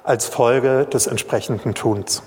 als 0.03 0.25
Folge 0.25 0.85
des 0.85 1.05
entsprechenden 1.05 1.73
Tuns. 1.73 2.23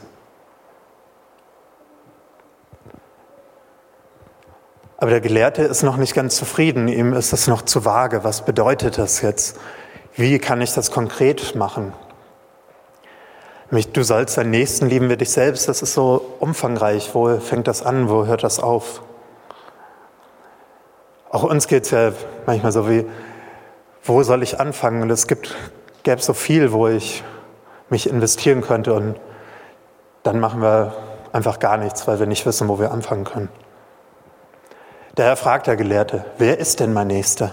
Aber 4.98 5.10
der 5.10 5.22
Gelehrte 5.22 5.62
ist 5.62 5.82
noch 5.82 5.96
nicht 5.96 6.14
ganz 6.14 6.36
zufrieden. 6.36 6.86
Ihm 6.86 7.14
ist 7.14 7.32
das 7.32 7.46
noch 7.46 7.62
zu 7.62 7.86
vage. 7.86 8.22
Was 8.22 8.44
bedeutet 8.44 8.98
das 8.98 9.22
jetzt? 9.22 9.58
Wie 10.14 10.38
kann 10.38 10.60
ich 10.60 10.72
das 10.74 10.90
konkret 10.90 11.54
machen? 11.54 11.92
Du 13.92 14.02
sollst 14.02 14.36
deinen 14.36 14.50
Nächsten 14.50 14.88
lieben 14.88 15.08
wie 15.08 15.16
dich 15.16 15.30
selbst. 15.30 15.68
Das 15.68 15.80
ist 15.80 15.94
so 15.94 16.34
umfangreich. 16.40 17.10
Wo 17.14 17.38
fängt 17.38 17.68
das 17.68 17.84
an? 17.86 18.08
Wo 18.08 18.26
hört 18.26 18.42
das 18.42 18.58
auf? 18.58 19.02
Auch 21.30 21.44
uns 21.44 21.68
geht 21.68 21.84
es 21.84 21.92
ja 21.92 22.12
manchmal 22.46 22.72
so 22.72 22.88
wie, 22.88 23.06
wo 24.02 24.22
soll 24.24 24.42
ich 24.42 24.58
anfangen? 24.58 25.02
Und 25.02 25.10
es 25.10 25.28
gibt, 25.28 25.56
gäbe 26.02 26.20
so 26.20 26.34
viel, 26.34 26.72
wo 26.72 26.88
ich 26.88 27.22
mich 27.88 28.08
investieren 28.08 28.62
könnte 28.62 28.94
und 28.94 29.14
dann 30.24 30.40
machen 30.40 30.60
wir 30.60 30.94
einfach 31.32 31.60
gar 31.60 31.76
nichts, 31.76 32.08
weil 32.08 32.18
wir 32.18 32.26
nicht 32.26 32.44
wissen, 32.46 32.68
wo 32.68 32.80
wir 32.80 32.90
anfangen 32.90 33.24
können. 33.24 33.48
Daher 35.14 35.36
fragt 35.36 35.68
der 35.68 35.76
Gelehrte, 35.76 36.24
wer 36.38 36.58
ist 36.58 36.80
denn 36.80 36.92
mein 36.92 37.06
Nächster? 37.06 37.52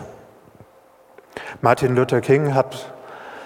Martin 1.62 1.96
Luther 1.96 2.22
King 2.22 2.53
hat 2.53 2.94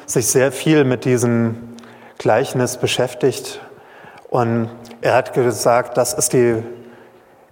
sich 0.06 0.28
sehr 0.28 0.52
viel 0.52 0.84
mit 0.84 1.06
diesem 1.06 1.76
Gleichnis 2.18 2.78
beschäftigt 2.78 3.62
und 4.30 4.70
er 5.02 5.16
hat 5.16 5.34
gesagt, 5.34 5.98
das 5.98 6.14
ist 6.14 6.34
die 6.34 6.64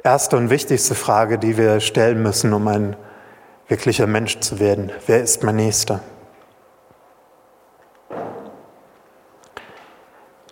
erste 0.03 0.37
und 0.37 0.49
wichtigste 0.49 0.95
Frage, 0.95 1.39
die 1.39 1.57
wir 1.57 1.79
stellen 1.79 2.21
müssen, 2.21 2.53
um 2.53 2.67
ein 2.67 2.95
wirklicher 3.67 4.07
Mensch 4.07 4.39
zu 4.39 4.59
werden. 4.59 4.91
Wer 5.07 5.21
ist 5.21 5.43
mein 5.43 5.55
Nächster? 5.55 6.01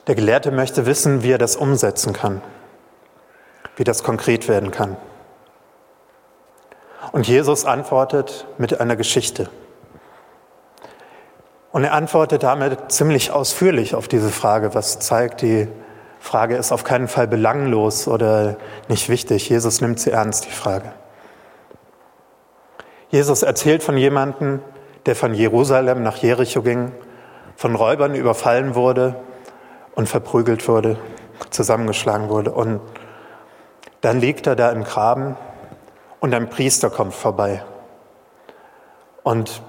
Der 0.08 0.16
Gelehrte 0.16 0.52
möchte 0.52 0.86
wissen, 0.86 1.22
wie 1.24 1.32
er 1.32 1.38
das 1.38 1.58
umsetzen 1.58 2.14
kann, 2.14 2.42
wie 3.76 3.84
das 3.84 4.04
konkret 4.04 4.48
werden 4.48 4.72
kann. 4.72 4.96
Und 7.12 7.28
Jesus 7.28 7.66
antwortet 7.66 8.48
mit 8.58 8.80
einer 8.80 8.96
Geschichte. 8.96 9.50
Und 11.72 11.84
er 11.84 11.94
antwortet 11.94 12.44
damit 12.44 12.92
ziemlich 12.92 13.32
ausführlich 13.32 13.94
auf 13.94 14.08
diese 14.08 14.30
Frage, 14.30 14.74
was 14.74 15.00
zeigt, 15.00 15.42
die 15.42 15.68
Frage 16.20 16.56
ist 16.56 16.72
auf 16.72 16.84
keinen 16.84 17.08
Fall 17.08 17.28
belanglos 17.28 18.08
oder 18.08 18.56
nicht 18.88 19.10
wichtig. 19.10 19.50
Jesus 19.50 19.82
nimmt 19.82 20.00
sie 20.00 20.12
ernst, 20.12 20.46
die 20.46 20.52
Frage. 20.52 20.92
Jesus 23.10 23.44
erzählt 23.44 23.84
von 23.84 23.98
jemandem, 23.98 24.60
der 25.06 25.16
von 25.16 25.34
Jerusalem 25.34 26.04
nach 26.04 26.18
Jericho 26.18 26.62
ging, 26.62 26.92
von 27.56 27.76
Räubern 27.76 28.16
überfallen 28.16 28.76
wurde 28.76 29.16
und 29.96 30.10
verprügelt 30.10 30.68
wurde, 30.68 30.98
zusammengeschlagen 31.50 32.30
wurde. 32.30 32.52
Und 32.52 32.82
dann 34.02 34.20
liegt 34.20 34.48
er 34.48 34.56
da 34.56 34.72
im 34.72 34.84
Graben 34.84 35.38
und 36.20 36.34
ein 36.34 36.50
Priester 36.50 36.90
kommt 36.90 37.14
vorbei. 37.14 37.64
Und 39.24 39.62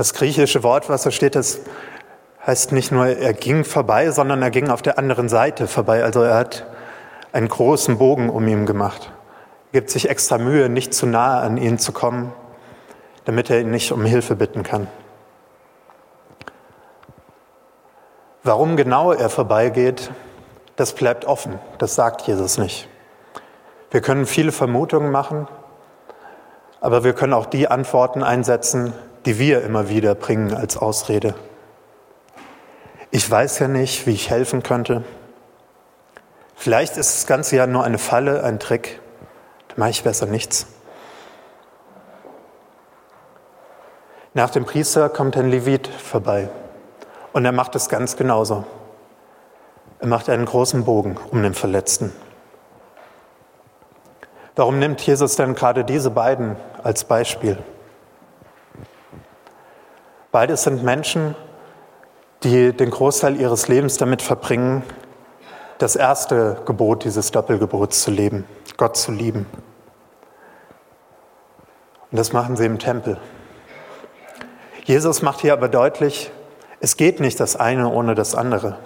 das 0.00 0.14
griechische 0.14 0.62
Wort, 0.62 0.88
was 0.88 1.02
da 1.02 1.10
steht, 1.10 1.34
das 1.34 1.60
heißt 2.46 2.72
nicht 2.72 2.90
nur, 2.90 3.06
er 3.06 3.34
ging 3.34 3.64
vorbei, 3.64 4.10
sondern 4.10 4.40
er 4.40 4.50
ging 4.50 4.70
auf 4.70 4.80
der 4.80 4.98
anderen 4.98 5.28
Seite 5.28 5.66
vorbei. 5.66 6.02
Also 6.02 6.22
er 6.22 6.36
hat 6.36 6.64
einen 7.32 7.48
großen 7.48 7.98
Bogen 7.98 8.30
um 8.30 8.48
ihn 8.48 8.64
gemacht. 8.64 9.12
Er 9.72 9.80
gibt 9.80 9.90
sich 9.90 10.08
extra 10.08 10.38
Mühe, 10.38 10.70
nicht 10.70 10.94
zu 10.94 11.04
nahe 11.04 11.42
an 11.42 11.58
ihn 11.58 11.78
zu 11.78 11.92
kommen, 11.92 12.32
damit 13.26 13.50
er 13.50 13.60
ihn 13.60 13.70
nicht 13.70 13.92
um 13.92 14.06
Hilfe 14.06 14.36
bitten 14.36 14.62
kann. 14.62 14.86
Warum 18.42 18.78
genau 18.78 19.12
er 19.12 19.28
vorbeigeht, 19.28 20.10
das 20.76 20.94
bleibt 20.94 21.26
offen. 21.26 21.58
Das 21.76 21.94
sagt 21.94 22.22
Jesus 22.22 22.56
nicht. 22.56 22.88
Wir 23.90 24.00
können 24.00 24.24
viele 24.24 24.50
Vermutungen 24.50 25.12
machen, 25.12 25.46
aber 26.80 27.04
wir 27.04 27.12
können 27.12 27.34
auch 27.34 27.44
die 27.44 27.68
Antworten 27.68 28.22
einsetzen, 28.22 28.94
die 29.26 29.38
wir 29.38 29.62
immer 29.62 29.88
wieder 29.88 30.14
bringen 30.14 30.54
als 30.54 30.76
Ausrede. 30.76 31.34
Ich 33.10 33.28
weiß 33.28 33.58
ja 33.58 33.68
nicht, 33.68 34.06
wie 34.06 34.12
ich 34.12 34.30
helfen 34.30 34.62
könnte. 34.62 35.02
Vielleicht 36.54 36.96
ist 36.96 37.14
das 37.14 37.26
Ganze 37.26 37.56
ja 37.56 37.66
nur 37.66 37.84
eine 37.84 37.98
Falle, 37.98 38.44
ein 38.44 38.60
Trick. 38.60 39.00
Da 39.68 39.74
mache 39.76 39.90
ich 39.90 40.04
besser 40.04 40.26
nichts. 40.26 40.66
Nach 44.32 44.50
dem 44.50 44.64
Priester 44.64 45.08
kommt 45.08 45.36
ein 45.36 45.50
Levit 45.50 45.88
vorbei 45.88 46.48
und 47.32 47.44
er 47.44 47.52
macht 47.52 47.74
es 47.74 47.88
ganz 47.88 48.16
genauso. 48.16 48.64
Er 49.98 50.06
macht 50.06 50.28
einen 50.28 50.46
großen 50.46 50.84
Bogen 50.84 51.18
um 51.30 51.42
den 51.42 51.54
Verletzten. 51.54 52.12
Warum 54.54 54.78
nimmt 54.78 55.00
Jesus 55.00 55.36
denn 55.36 55.54
gerade 55.54 55.84
diese 55.84 56.10
beiden 56.10 56.56
als 56.82 57.04
Beispiel? 57.04 57.58
Beides 60.32 60.62
sind 60.62 60.84
Menschen, 60.84 61.34
die 62.42 62.72
den 62.72 62.90
Großteil 62.90 63.40
ihres 63.40 63.68
Lebens 63.68 63.96
damit 63.96 64.22
verbringen, 64.22 64.82
das 65.78 65.96
erste 65.96 66.62
Gebot 66.66 67.04
dieses 67.04 67.30
Doppelgebots 67.30 68.02
zu 68.02 68.10
leben, 68.10 68.44
Gott 68.76 68.96
zu 68.96 69.12
lieben. 69.12 69.46
Und 72.10 72.18
das 72.18 72.32
machen 72.32 72.56
sie 72.56 72.66
im 72.66 72.78
Tempel. 72.78 73.18
Jesus 74.84 75.22
macht 75.22 75.40
hier 75.40 75.52
aber 75.52 75.68
deutlich, 75.68 76.30
es 76.80 76.96
geht 76.96 77.20
nicht 77.20 77.38
das 77.40 77.56
eine 77.56 77.88
ohne 77.88 78.14
das 78.14 78.34
andere. 78.34 78.78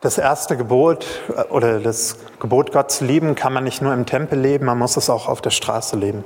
Das 0.00 0.18
erste 0.18 0.56
Gebot 0.56 1.06
äh, 1.36 1.42
oder 1.44 1.80
das 1.80 2.18
Gebot, 2.38 2.72
Gott 2.72 2.90
zu 2.90 3.04
lieben, 3.04 3.34
kann 3.34 3.52
man 3.52 3.64
nicht 3.64 3.82
nur 3.82 3.92
im 3.92 4.06
Tempel 4.06 4.38
leben, 4.38 4.66
man 4.66 4.78
muss 4.78 4.96
es 4.96 5.10
auch 5.10 5.28
auf 5.28 5.40
der 5.40 5.50
Straße 5.50 5.96
leben, 5.96 6.24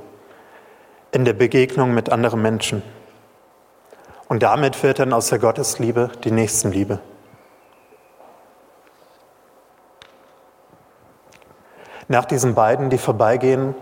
in 1.13 1.25
der 1.25 1.33
Begegnung 1.33 1.93
mit 1.95 2.11
anderen 2.11 2.43
Menschen. 2.43 2.83
Und 4.29 4.43
damit 4.43 4.83
wird 4.83 5.01
dann 5.01 5.13
aus 5.13 5.29
der 5.29 5.39
Gottesliebe 5.39 6.11
die 6.23 6.31
Nächstenliebe. 6.31 7.01
Nach 12.07 12.25
diesen 12.25 12.55
beiden, 12.55 12.91
die 12.91 12.99
vorbeigehen, 12.99 13.75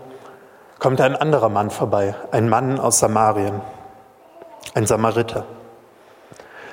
kommt 0.79 1.01
ein 1.01 1.15
anderer 1.15 1.49
Mann 1.49 1.69
vorbei, 1.69 2.15
ein 2.31 2.49
Mann 2.49 2.79
aus 2.79 2.99
Samarien, 2.99 3.61
ein 4.73 4.85
Samariter. 4.85 5.45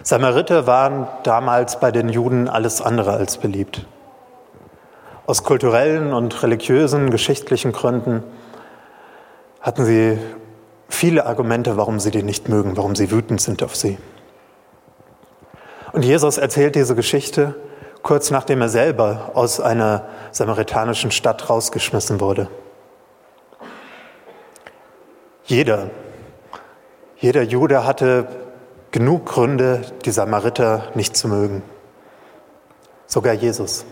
Samariter 0.03 0.67
waren 0.67 1.09
damals 1.25 1.81
bei 1.81 1.91
den 1.91 2.09
Juden 2.09 2.49
alles 2.49 2.81
andere 2.81 3.13
als 3.13 3.39
beliebt. 3.39 3.87
Aus 5.27 5.43
kulturellen 5.43 6.13
und 6.13 6.43
religiösen, 6.43 7.11
geschichtlichen 7.11 7.73
Gründen 7.73 8.23
hatten 9.61 9.85
sie 9.85 10.19
viele 10.89 11.27
Argumente, 11.27 11.77
warum 11.77 12.01
sie 12.01 12.11
die 12.11 12.23
nicht 12.23 12.49
mögen, 12.49 12.77
warum 12.77 12.95
sie 12.95 13.11
wütend 13.11 13.41
sind 13.41 13.63
auf 13.63 13.77
sie. 13.77 13.99
Und 15.93 16.05
Jesus 16.05 16.39
erzählt 16.39 16.75
diese 16.75 16.95
Geschichte 16.95 17.55
kurz 18.07 18.31
nachdem 18.31 18.61
er 18.61 18.69
selber 18.69 19.33
aus 19.35 19.59
einer 19.59 20.07
samaritanischen 20.31 21.11
Stadt 21.11 21.51
rausgeschmissen 21.51 22.21
wurde. 22.21 22.49
Jeder, 25.43 25.91
jeder 27.17 27.43
Jude 27.43 27.85
hatte 27.85 28.29
genug 28.93 29.27
Gründe, 29.27 29.83
die 30.05 30.13
Samariter 30.13 30.85
nicht 30.95 31.17
zu 31.17 31.27
mögen. 31.27 31.63
Sogar 33.09 33.35
Jesus. 33.35 33.85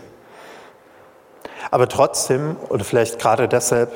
Aber 1.69 1.89
trotzdem, 1.89 2.55
oder 2.69 2.85
vielleicht 2.85 3.19
gerade 3.19 3.49
deshalb, 3.49 3.91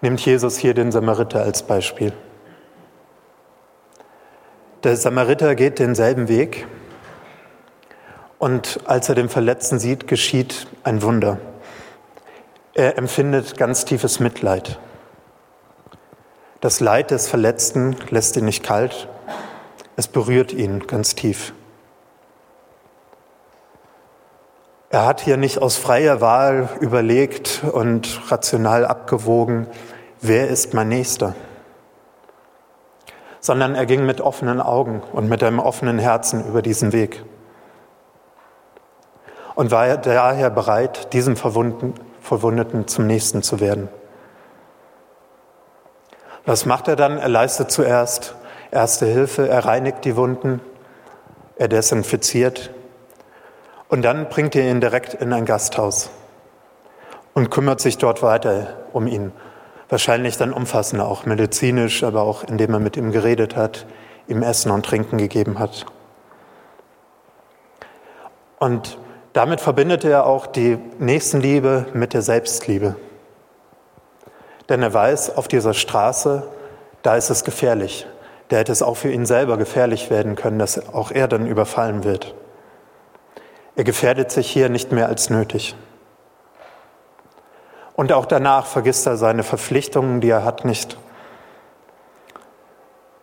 nimmt 0.00 0.20
Jesus 0.24 0.56
hier 0.58 0.74
den 0.74 0.92
Samariter 0.92 1.42
als 1.42 1.62
Beispiel. 1.62 2.12
Der 4.84 4.96
Samariter 4.96 5.54
geht 5.54 5.78
denselben 5.78 6.28
Weg 6.28 6.66
und 8.38 8.80
als 8.84 9.08
er 9.08 9.14
den 9.14 9.28
Verletzten 9.28 9.78
sieht, 9.78 10.06
geschieht 10.06 10.66
ein 10.84 11.02
Wunder. 11.02 11.38
Er 12.74 12.98
empfindet 12.98 13.56
ganz 13.56 13.84
tiefes 13.84 14.20
Mitleid. 14.20 14.78
Das 16.60 16.80
Leid 16.80 17.10
des 17.10 17.28
Verletzten 17.28 17.96
lässt 18.10 18.36
ihn 18.36 18.44
nicht 18.44 18.62
kalt, 18.62 19.08
es 19.96 20.08
berührt 20.08 20.52
ihn 20.52 20.86
ganz 20.86 21.14
tief. 21.14 21.52
Er 24.96 25.04
hat 25.04 25.20
hier 25.20 25.36
nicht 25.36 25.60
aus 25.60 25.76
freier 25.76 26.22
Wahl 26.22 26.70
überlegt 26.80 27.60
und 27.70 28.18
rational 28.30 28.86
abgewogen, 28.86 29.66
wer 30.22 30.48
ist 30.48 30.72
mein 30.72 30.88
Nächster, 30.88 31.34
sondern 33.40 33.74
er 33.74 33.84
ging 33.84 34.06
mit 34.06 34.22
offenen 34.22 34.58
Augen 34.58 35.02
und 35.12 35.28
mit 35.28 35.42
einem 35.42 35.58
offenen 35.58 35.98
Herzen 35.98 36.48
über 36.48 36.62
diesen 36.62 36.94
Weg 36.94 37.22
und 39.54 39.70
war 39.70 39.98
daher 39.98 40.48
bereit, 40.48 41.12
diesem 41.12 41.36
Verwundeten 41.36 42.88
zum 42.88 43.06
Nächsten 43.06 43.42
zu 43.42 43.60
werden. 43.60 43.90
Was 46.46 46.64
macht 46.64 46.88
er 46.88 46.96
dann? 46.96 47.18
Er 47.18 47.28
leistet 47.28 47.70
zuerst 47.70 48.34
Erste 48.70 49.04
Hilfe, 49.04 49.46
er 49.46 49.66
reinigt 49.66 50.06
die 50.06 50.16
Wunden, 50.16 50.62
er 51.56 51.68
desinfiziert 51.68 52.70
und 53.88 54.02
dann 54.02 54.28
bringt 54.28 54.54
er 54.56 54.70
ihn 54.70 54.80
direkt 54.80 55.14
in 55.14 55.32
ein 55.32 55.44
Gasthaus 55.44 56.10
und 57.34 57.50
kümmert 57.50 57.80
sich 57.80 57.98
dort 57.98 58.22
weiter 58.22 58.74
um 58.92 59.06
ihn. 59.06 59.32
Wahrscheinlich 59.88 60.36
dann 60.36 60.52
umfassender, 60.52 61.06
auch 61.06 61.26
medizinisch, 61.26 62.02
aber 62.02 62.22
auch 62.22 62.44
indem 62.44 62.72
er 62.72 62.80
mit 62.80 62.96
ihm 62.96 63.12
geredet 63.12 63.56
hat, 63.56 63.86
ihm 64.26 64.42
Essen 64.42 64.70
und 64.70 64.84
Trinken 64.84 65.18
gegeben 65.18 65.58
hat. 65.58 65.86
Und 68.58 68.98
damit 69.32 69.60
verbindet 69.60 70.04
er 70.04 70.26
auch 70.26 70.46
die 70.46 70.78
Nächstenliebe 70.98 71.86
mit 71.92 72.14
der 72.14 72.22
Selbstliebe. 72.22 72.96
Denn 74.68 74.82
er 74.82 74.92
weiß, 74.92 75.36
auf 75.36 75.46
dieser 75.46 75.74
Straße, 75.74 76.42
da 77.02 77.16
ist 77.16 77.30
es 77.30 77.44
gefährlich 77.44 78.06
da 78.48 78.56
hätte 78.56 78.72
es 78.72 78.82
auch 78.82 78.96
für 78.96 79.10
ihn 79.10 79.26
selber 79.26 79.56
gefährlich 79.56 80.10
werden 80.10 80.36
können, 80.36 80.58
dass 80.58 80.92
auch 80.92 81.10
er 81.10 81.28
dann 81.28 81.46
überfallen 81.46 82.04
wird. 82.04 82.34
Er 83.76 83.84
gefährdet 83.84 84.32
sich 84.32 84.50
hier 84.50 84.70
nicht 84.70 84.90
mehr 84.90 85.06
als 85.06 85.28
nötig. 85.28 85.76
Und 87.94 88.10
auch 88.10 88.24
danach 88.24 88.64
vergisst 88.64 89.06
er 89.06 89.18
seine 89.18 89.42
Verpflichtungen, 89.42 90.22
die 90.22 90.30
er 90.30 90.44
hat, 90.44 90.64
nicht. 90.64 90.96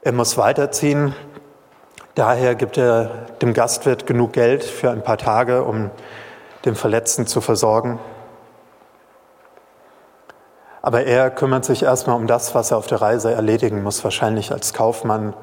Er 0.04 0.12
muss 0.12 0.38
weiterziehen. 0.38 1.16
Daher 2.13 2.54
gibt 2.54 2.78
er 2.78 3.26
dem 3.42 3.54
Gastwirt 3.54 4.06
genug 4.06 4.34
Geld 4.34 4.63
für 4.63 4.92
ein 4.92 5.04
paar 5.04 5.18
Tage, 5.18 5.63
um 5.63 5.89
den 6.66 6.76
Verletzten 6.76 7.26
zu 7.26 7.42
versorgen. 7.42 8.00
Aber 10.84 11.04
er 11.04 11.32
kümmert 11.32 11.66
sich 11.66 11.82
erstmal 11.82 12.16
um 12.16 12.28
das, 12.28 12.54
was 12.54 12.70
er 12.70 12.78
auf 12.78 12.86
der 12.86 13.02
Reise 13.02 13.32
erledigen 13.32 13.82
muss. 13.82 14.04
Wahrscheinlich 14.04 14.52
als 14.52 14.74
Kaufmann 14.74 15.34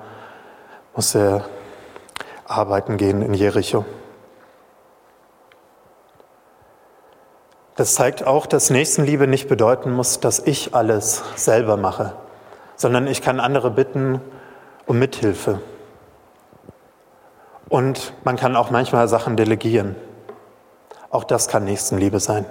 muss 0.94 1.16
er 1.16 1.46
arbeiten 2.46 2.96
gehen 2.96 3.23
in 3.23 3.35
Jericho. 3.35 3.85
Das 7.81 7.95
zeigt 7.95 8.27
auch, 8.27 8.45
dass 8.45 8.69
Nächstenliebe 8.69 9.27
nicht 9.27 9.49
bedeuten 9.49 9.90
muss, 9.90 10.21
dass 10.21 10.38
ich 10.38 10.75
alles 10.75 11.23
selber 11.37 11.79
mache, 11.79 12.12
sondern 12.77 13.07
ich 13.07 13.23
kann 13.23 13.40
andere 13.40 13.71
bitten 13.71 14.21
um 14.85 14.99
Mithilfe. 14.99 15.62
Und 17.71 18.12
man 18.23 18.37
kann 18.37 18.55
auch 18.55 18.71
manchmal 18.71 19.09
Sachen 19.09 19.35
delegieren. 19.35 19.97
Auch 21.09 21.25
das 21.25 21.49
kann 21.49 21.64
Nächstenliebe 21.64 22.21
sein. 22.21 22.45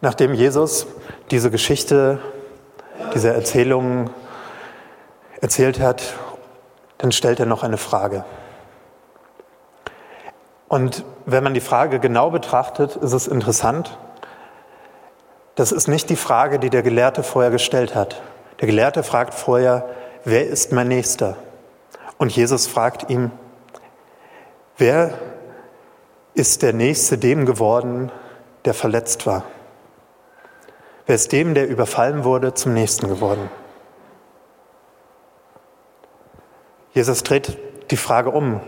Nachdem 0.00 0.32
Jesus 0.32 0.86
diese 1.30 1.50
Geschichte, 1.50 2.20
diese 3.12 3.34
Erzählung 3.34 4.08
erzählt 5.42 5.78
hat, 5.78 6.02
dann 6.96 7.12
stellt 7.12 7.38
er 7.38 7.44
noch 7.44 7.62
eine 7.62 7.76
Frage. 7.76 8.24
Und 10.68 11.04
wenn 11.26 11.44
man 11.44 11.54
die 11.54 11.60
Frage 11.60 12.00
genau 12.00 12.30
betrachtet, 12.30 12.96
ist 12.96 13.12
es 13.12 13.28
interessant. 13.28 13.98
Das 15.54 15.72
ist 15.72 15.88
nicht 15.88 16.10
die 16.10 16.16
Frage, 16.16 16.58
die 16.58 16.70
der 16.70 16.82
Gelehrte 16.82 17.22
vorher 17.22 17.50
gestellt 17.50 17.94
hat. 17.94 18.20
Der 18.60 18.66
Gelehrte 18.66 19.02
fragt 19.02 19.34
vorher, 19.34 19.88
wer 20.24 20.46
ist 20.46 20.72
mein 20.72 20.88
Nächster? 20.88 21.36
Und 22.18 22.34
Jesus 22.34 22.66
fragt 22.66 23.10
ihm, 23.10 23.30
wer 24.76 25.14
ist 26.34 26.62
der 26.62 26.72
Nächste 26.72 27.16
dem 27.16 27.46
geworden, 27.46 28.10
der 28.64 28.74
verletzt 28.74 29.26
war? 29.26 29.44
Wer 31.06 31.14
ist 31.14 31.30
dem, 31.32 31.54
der 31.54 31.68
überfallen 31.68 32.24
wurde, 32.24 32.54
zum 32.54 32.74
Nächsten 32.74 33.08
geworden? 33.08 33.48
Jesus 36.92 37.22
dreht 37.22 37.56
die 37.90 37.96
Frage 37.96 38.30
um. 38.30 38.60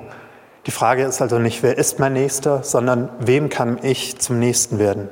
Die 0.66 0.70
Frage 0.70 1.04
ist 1.04 1.22
also 1.22 1.38
nicht, 1.38 1.62
wer 1.62 1.78
ist 1.78 1.98
mein 1.98 2.12
Nächster, 2.12 2.62
sondern 2.62 3.08
wem 3.20 3.48
kann 3.48 3.78
ich 3.82 4.18
zum 4.18 4.38
Nächsten 4.38 4.78
werden? 4.78 5.08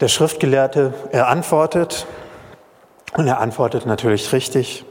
Der 0.00 0.08
Schriftgelehrte, 0.08 0.94
er 1.10 1.28
antwortet, 1.28 2.06
und 3.16 3.26
er 3.28 3.40
antwortet 3.40 3.86
natürlich 3.86 4.32
richtig, 4.32 4.84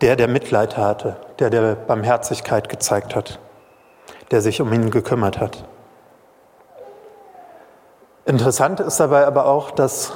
der, 0.00 0.16
der 0.16 0.28
Mitleid 0.28 0.76
hatte, 0.76 1.16
der, 1.38 1.50
der 1.50 1.74
Barmherzigkeit 1.74 2.68
gezeigt 2.68 3.14
hat, 3.14 3.38
der 4.30 4.40
sich 4.40 4.60
um 4.60 4.72
ihn 4.72 4.90
gekümmert 4.90 5.38
hat. 5.40 5.64
Interessant 8.26 8.80
ist 8.80 9.00
dabei 9.00 9.26
aber 9.26 9.46
auch, 9.46 9.70
dass 9.70 10.12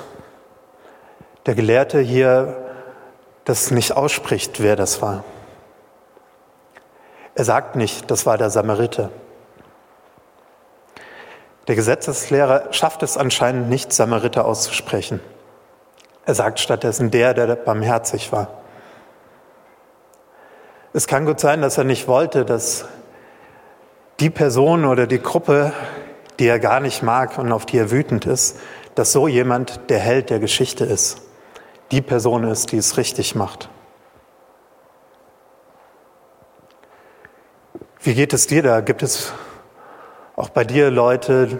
der 1.46 1.54
Gelehrte 1.54 1.98
hier 1.98 2.56
das 3.44 3.70
nicht 3.70 3.96
ausspricht, 3.96 4.62
wer 4.62 4.76
das 4.76 5.00
war. 5.00 5.24
Er 7.34 7.44
sagt 7.44 7.76
nicht, 7.76 8.10
das 8.10 8.26
war 8.26 8.38
der 8.38 8.50
Samariter. 8.50 9.10
Der 11.68 11.76
Gesetzeslehrer 11.76 12.72
schafft 12.72 13.02
es 13.02 13.16
anscheinend 13.16 13.68
nicht, 13.68 13.92
Samariter 13.92 14.44
auszusprechen. 14.44 15.20
Er 16.26 16.34
sagt 16.34 16.60
stattdessen 16.60 17.10
der, 17.10 17.34
der 17.34 17.54
barmherzig 17.56 18.32
war. 18.32 18.48
Es 20.92 21.06
kann 21.06 21.24
gut 21.24 21.40
sein, 21.40 21.62
dass 21.62 21.78
er 21.78 21.84
nicht 21.84 22.06
wollte, 22.06 22.44
dass 22.44 22.84
die 24.20 24.30
Person 24.30 24.84
oder 24.84 25.06
die 25.06 25.20
Gruppe, 25.20 25.72
die 26.38 26.46
er 26.46 26.58
gar 26.58 26.80
nicht 26.80 27.02
mag 27.02 27.38
und 27.38 27.50
auf 27.50 27.64
die 27.64 27.78
er 27.78 27.90
wütend 27.90 28.26
ist, 28.26 28.58
dass 28.94 29.12
so 29.12 29.26
jemand 29.26 29.88
der 29.88 29.98
Held 29.98 30.28
der 30.28 30.38
Geschichte 30.38 30.84
ist 30.84 31.22
die 31.92 32.00
Person 32.00 32.44
ist, 32.44 32.72
die 32.72 32.78
es 32.78 32.96
richtig 32.96 33.34
macht. 33.34 33.68
Wie 38.02 38.14
geht 38.14 38.32
es 38.32 38.46
dir 38.46 38.62
da? 38.62 38.80
Gibt 38.80 39.02
es 39.02 39.32
auch 40.36 40.48
bei 40.48 40.64
dir 40.64 40.90
Leute, 40.90 41.58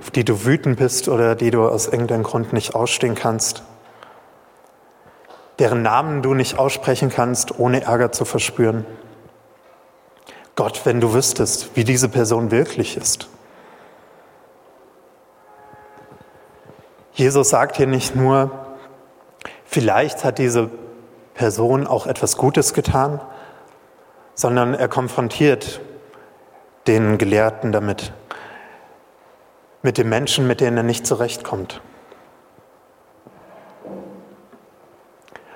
auf 0.00 0.10
die 0.10 0.24
du 0.24 0.44
wütend 0.44 0.78
bist 0.78 1.08
oder 1.08 1.34
die 1.34 1.50
du 1.50 1.68
aus 1.68 1.86
irgendeinem 1.86 2.22
Grund 2.22 2.52
nicht 2.52 2.74
ausstehen 2.74 3.14
kannst? 3.14 3.62
Deren 5.58 5.82
Namen 5.82 6.22
du 6.22 6.34
nicht 6.34 6.58
aussprechen 6.58 7.10
kannst, 7.10 7.58
ohne 7.58 7.82
Ärger 7.82 8.12
zu 8.12 8.24
verspüren? 8.24 8.86
Gott, 10.54 10.82
wenn 10.84 11.00
du 11.00 11.12
wüsstest, 11.12 11.70
wie 11.74 11.84
diese 11.84 12.08
Person 12.08 12.50
wirklich 12.50 12.96
ist. 12.96 13.28
Jesus 17.12 17.50
sagt 17.50 17.76
hier 17.76 17.86
nicht 17.86 18.16
nur, 18.16 18.66
Vielleicht 19.76 20.24
hat 20.24 20.38
diese 20.38 20.70
Person 21.34 21.86
auch 21.86 22.06
etwas 22.06 22.38
Gutes 22.38 22.72
getan, 22.72 23.20
sondern 24.36 24.74
er 24.74 24.86
konfrontiert 24.86 25.80
den 26.86 27.18
Gelehrten 27.18 27.72
damit, 27.72 28.12
mit 29.82 29.98
den 29.98 30.08
Menschen, 30.08 30.46
mit 30.46 30.60
denen 30.60 30.76
er 30.76 30.82
nicht 30.82 31.06
zurechtkommt. 31.06 31.80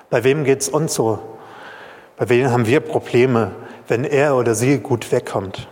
Bei 0.09 0.23
wem 0.25 0.43
geht 0.43 0.61
es 0.61 0.67
uns 0.67 0.93
so? 0.93 1.19
Bei 2.17 2.27
wem 2.27 2.51
haben 2.51 2.65
wir 2.65 2.81
Probleme, 2.81 3.51
wenn 3.87 4.03
er 4.03 4.35
oder 4.35 4.55
sie 4.55 4.79
gut 4.79 5.11
wegkommt? 5.11 5.69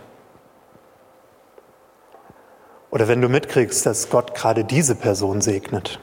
Oder 2.92 3.08
wenn 3.08 3.22
du 3.22 3.28
mitkriegst, 3.28 3.86
dass 3.86 4.10
Gott 4.10 4.34
gerade 4.34 4.64
diese 4.64 4.96
Person 4.96 5.42
segnet? 5.42 6.00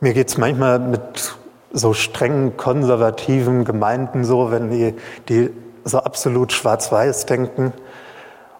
Mir 0.00 0.12
geht 0.12 0.28
es 0.28 0.38
manchmal 0.38 0.78
mit 0.78 1.36
so 1.72 1.94
strengen 1.94 2.56
konservativen 2.56 3.64
Gemeinden 3.64 4.24
so, 4.24 4.50
wenn 4.50 4.70
die, 4.70 4.94
die 5.28 5.50
so 5.84 5.98
absolut 5.98 6.52
schwarz-weiß 6.52 7.26
denken. 7.26 7.72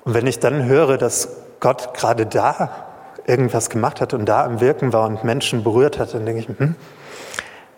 Und 0.05 0.15
wenn 0.15 0.27
ich 0.27 0.39
dann 0.39 0.65
höre, 0.65 0.97
dass 0.97 1.29
Gott 1.61 1.95
gerade 1.95 2.27
da 2.27 2.71
irgendwas 3.27 3.71
gemacht 3.71 4.01
hat 4.01 4.15
und 4.15 4.27
da 4.27 4.45
am 4.45 4.61
Wirken 4.61 4.93
war 4.93 5.07
und 5.07 5.25
Menschen 5.25 5.63
berührt 5.63 5.99
hat, 5.99 6.15
dann 6.15 6.25
denke 6.25 6.41
ich, 6.41 6.59
hm, 6.59 6.75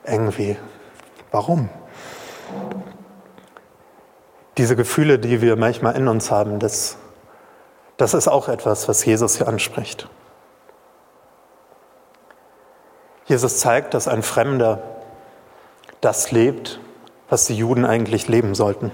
irgendwie, 0.05 0.57
warum? 1.31 1.69
Diese 4.59 4.77
Gefühle, 4.77 5.19
die 5.19 5.41
wir 5.41 5.57
manchmal 5.57 5.97
in 5.97 6.09
uns 6.09 6.31
haben, 6.31 6.59
das, 6.59 6.97
das 7.97 8.15
ist 8.15 8.29
auch 8.29 8.49
etwas, 8.49 8.89
was 8.89 9.05
Jesus 9.05 9.37
hier 9.37 9.49
anspricht. 9.49 10.09
Jesus 13.25 13.59
zeigt, 13.59 13.95
dass 13.95 14.09
ein 14.09 14.23
Fremder 14.23 14.83
das 16.03 16.33
lebt, 16.33 16.81
was 17.31 17.47
die 17.47 17.57
Juden 17.57 17.87
eigentlich 17.87 18.29
leben 18.29 18.55
sollten. 18.55 18.91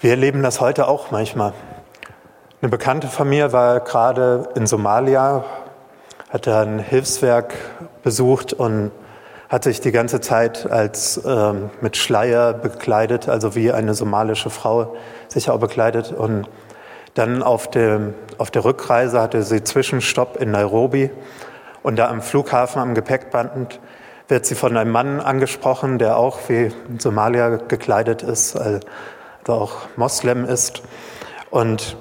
Wir 0.00 0.10
erleben 0.10 0.42
das 0.42 0.60
heute 0.60 0.88
auch 0.88 1.12
manchmal. 1.12 1.52
Eine 2.60 2.70
Bekannte 2.70 3.06
von 3.06 3.28
mir 3.28 3.52
war 3.52 3.80
gerade 3.80 4.48
in 4.56 4.66
Somalia, 4.66 5.44
hat 6.30 6.48
ein 6.48 6.78
Hilfswerk 6.78 7.54
besucht 8.02 8.54
und 8.54 8.90
hat 9.50 9.64
sich 9.64 9.82
die 9.82 9.92
ganze 9.92 10.22
Zeit 10.22 10.70
als 10.70 11.20
ähm, 11.26 11.68
mit 11.82 11.98
Schleier 11.98 12.54
bekleidet, 12.54 13.28
also 13.28 13.54
wie 13.54 13.70
eine 13.70 13.92
somalische 13.92 14.48
Frau 14.48 14.96
sich 15.28 15.50
auch 15.50 15.60
bekleidet 15.60 16.12
und 16.12 16.48
dann 17.12 17.42
auf, 17.42 17.70
dem, 17.70 18.14
auf 18.38 18.50
der 18.50 18.64
Rückreise 18.64 19.20
hatte 19.20 19.42
sie 19.42 19.62
Zwischenstopp 19.62 20.40
in 20.40 20.50
Nairobi 20.50 21.10
und 21.82 21.96
da 21.96 22.08
am 22.08 22.22
Flughafen 22.22 22.80
am 22.80 22.94
Gepäckband 22.94 23.80
wird 24.28 24.46
sie 24.46 24.54
von 24.54 24.76
einem 24.76 24.90
Mann 24.90 25.20
angesprochen, 25.20 25.98
der 25.98 26.16
auch 26.16 26.38
wie 26.48 26.72
in 26.88 26.98
Somalia 26.98 27.56
gekleidet 27.56 28.22
ist, 28.22 28.56
also 28.56 28.80
auch 29.46 29.72
Moslem 29.96 30.44
ist. 30.44 30.82
Und 31.50 31.96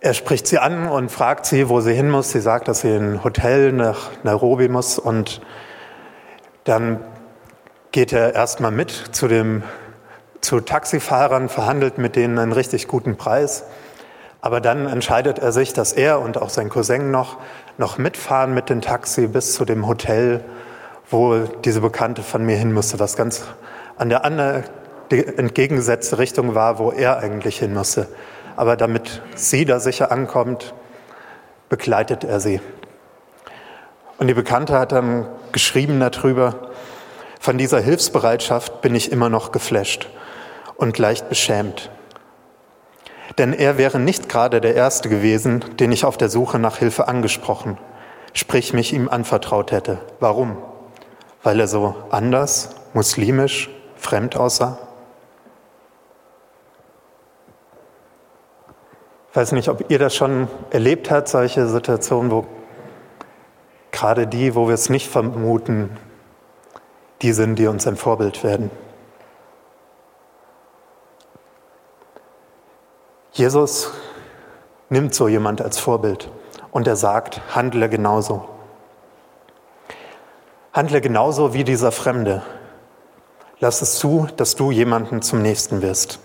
er 0.00 0.14
spricht 0.14 0.46
sie 0.46 0.58
an 0.58 0.88
und 0.88 1.10
fragt 1.10 1.46
sie, 1.46 1.68
wo 1.68 1.80
sie 1.80 1.94
hin 1.94 2.10
muss. 2.10 2.30
Sie 2.30 2.40
sagt, 2.40 2.68
dass 2.68 2.82
sie 2.82 2.94
in 2.94 3.14
ein 3.14 3.24
Hotel 3.24 3.72
nach 3.72 4.10
Nairobi 4.22 4.68
muss. 4.68 4.98
Und 4.98 5.40
dann 6.64 7.00
geht 7.90 8.12
er 8.12 8.34
erstmal 8.34 8.70
mit 8.70 8.90
zu 8.90 9.26
dem 9.26 9.64
zu 10.40 10.60
Taxifahrern, 10.60 11.48
verhandelt 11.48 11.98
mit 11.98 12.14
denen 12.14 12.38
einen 12.38 12.52
richtig 12.52 12.86
guten 12.86 13.16
Preis. 13.16 13.64
Aber 14.40 14.60
dann 14.60 14.86
entscheidet 14.86 15.38
er 15.38 15.52
sich, 15.52 15.72
dass 15.72 15.92
er 15.92 16.20
und 16.20 16.40
auch 16.40 16.50
sein 16.50 16.68
Cousin 16.68 17.10
noch, 17.10 17.38
noch 17.76 17.98
mitfahren 17.98 18.54
mit 18.54 18.70
dem 18.70 18.80
Taxi 18.80 19.26
bis 19.26 19.54
zu 19.54 19.64
dem 19.64 19.86
Hotel, 19.86 20.44
wo 21.10 21.38
diese 21.64 21.80
Bekannte 21.80 22.22
von 22.22 22.44
mir 22.44 22.56
hin 22.56 22.72
musste, 22.72 23.00
was 23.00 23.16
ganz 23.16 23.44
an 23.96 24.08
der 24.08 24.24
anderen, 24.24 24.64
entgegengesetzte 25.10 26.18
Richtung 26.18 26.54
war, 26.54 26.78
wo 26.78 26.92
er 26.92 27.18
eigentlich 27.18 27.58
hin 27.58 27.72
musste. 27.72 28.08
Aber 28.56 28.76
damit 28.76 29.22
sie 29.34 29.64
da 29.64 29.80
sicher 29.80 30.12
ankommt, 30.12 30.74
begleitet 31.68 32.24
er 32.24 32.40
sie. 32.40 32.60
Und 34.18 34.26
die 34.26 34.34
Bekannte 34.34 34.78
hat 34.78 34.92
dann 34.92 35.26
geschrieben 35.52 35.98
darüber, 36.00 36.70
von 37.40 37.56
dieser 37.56 37.80
Hilfsbereitschaft 37.80 38.82
bin 38.82 38.94
ich 38.94 39.12
immer 39.12 39.28
noch 39.28 39.52
geflasht 39.52 40.08
und 40.76 40.98
leicht 40.98 41.28
beschämt. 41.28 41.90
Denn 43.36 43.52
er 43.52 43.76
wäre 43.76 43.98
nicht 43.98 44.28
gerade 44.28 44.60
der 44.60 44.74
Erste 44.74 45.08
gewesen, 45.08 45.64
den 45.78 45.92
ich 45.92 46.04
auf 46.04 46.16
der 46.16 46.30
Suche 46.30 46.58
nach 46.58 46.78
Hilfe 46.78 47.08
angesprochen, 47.08 47.76
sprich 48.32 48.72
mich 48.72 48.92
ihm 48.92 49.08
anvertraut 49.08 49.70
hätte. 49.70 49.98
Warum? 50.20 50.56
Weil 51.42 51.60
er 51.60 51.68
so 51.68 51.94
anders, 52.10 52.70
muslimisch, 52.94 53.68
fremd 53.96 54.36
aussah? 54.36 54.78
Ich 59.30 59.36
weiß 59.36 59.52
nicht, 59.52 59.68
ob 59.68 59.90
ihr 59.90 59.98
das 59.98 60.16
schon 60.16 60.48
erlebt 60.70 61.10
habt, 61.10 61.28
solche 61.28 61.68
Situationen, 61.68 62.30
wo 62.30 62.46
gerade 63.92 64.26
die, 64.26 64.54
wo 64.54 64.68
wir 64.68 64.74
es 64.74 64.88
nicht 64.88 65.08
vermuten, 65.08 65.90
die 67.22 67.32
sind, 67.32 67.56
die 67.56 67.66
uns 67.66 67.86
ein 67.86 67.96
Vorbild 67.96 68.42
werden. 68.42 68.70
Jesus 73.38 73.92
nimmt 74.88 75.14
so 75.14 75.28
jemand 75.28 75.62
als 75.62 75.78
Vorbild 75.78 76.28
und 76.72 76.88
er 76.88 76.96
sagt, 76.96 77.40
handle 77.54 77.88
genauso. 77.88 78.48
Handle 80.72 81.00
genauso 81.00 81.54
wie 81.54 81.62
dieser 81.62 81.92
Fremde. 81.92 82.42
Lass 83.60 83.80
es 83.80 84.00
zu, 84.00 84.26
dass 84.36 84.56
du 84.56 84.72
jemanden 84.72 85.22
zum 85.22 85.40
Nächsten 85.40 85.82
wirst. 85.82 86.18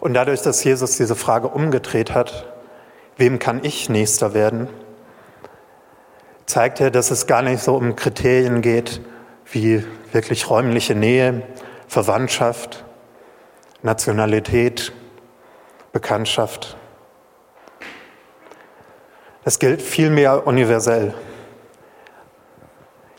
Und 0.00 0.14
dadurch, 0.14 0.40
dass 0.40 0.64
Jesus 0.64 0.96
diese 0.96 1.14
Frage 1.14 1.48
umgedreht 1.48 2.14
hat, 2.14 2.46
wem 3.18 3.38
kann 3.38 3.62
ich 3.64 3.90
Nächster 3.90 4.32
werden, 4.32 4.68
zeigt 6.46 6.80
er, 6.80 6.90
dass 6.90 7.10
es 7.10 7.26
gar 7.26 7.42
nicht 7.42 7.62
so 7.62 7.76
um 7.76 7.96
Kriterien 7.96 8.62
geht 8.62 9.02
wie 9.44 9.84
wirklich 10.12 10.48
räumliche 10.48 10.94
Nähe, 10.94 11.42
Verwandtschaft, 11.86 12.83
Nationalität, 13.84 14.92
Bekanntschaft, 15.92 16.76
Es 19.46 19.58
gilt 19.58 19.82
vielmehr 19.82 20.46
universell. 20.46 21.12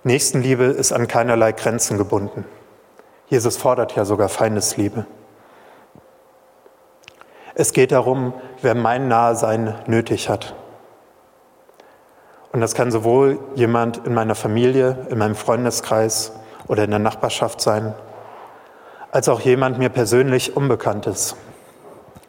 Nächstenliebe 0.03 0.63
ist 0.63 0.91
an 0.91 1.07
keinerlei 1.07 1.51
Grenzen 1.51 1.99
gebunden. 1.99 2.45
Jesus 3.27 3.57
fordert 3.57 3.95
ja 3.95 4.05
sogar 4.05 4.27
Feindesliebe. 4.27 5.05
Es 7.53 7.73
geht 7.73 7.91
darum, 7.91 8.33
wer 8.63 8.73
mein 8.73 9.07
Nahesein 9.07 9.75
nötig 9.85 10.29
hat. 10.29 10.55
Und 12.51 12.61
das 12.61 12.73
kann 12.73 12.89
sowohl 12.89 13.37
jemand 13.53 13.97
in 14.07 14.15
meiner 14.15 14.35
Familie, 14.35 15.05
in 15.11 15.19
meinem 15.19 15.35
Freundeskreis 15.35 16.31
oder 16.67 16.85
in 16.85 16.89
der 16.89 16.99
Nachbarschaft 16.99 17.61
sein, 17.61 17.93
als 19.15 19.29
auch 19.29 19.39
jemand 19.39 19.77
mir 19.77 19.87
persönlich 19.87 20.57
Unbekanntes 20.57 21.37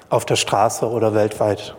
auf 0.09 0.25
der 0.25 0.37
Straße 0.37 0.89
oder 0.89 1.15
weltweit. 1.15 1.75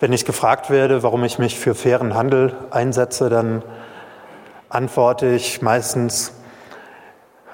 Wenn 0.00 0.14
ich 0.14 0.24
gefragt 0.24 0.70
werde, 0.70 1.02
warum 1.02 1.22
ich 1.24 1.38
mich 1.38 1.58
für 1.58 1.74
fairen 1.74 2.14
Handel 2.14 2.56
einsetze, 2.70 3.28
dann 3.28 3.62
antworte 4.70 5.26
ich 5.26 5.60
meistens 5.60 6.32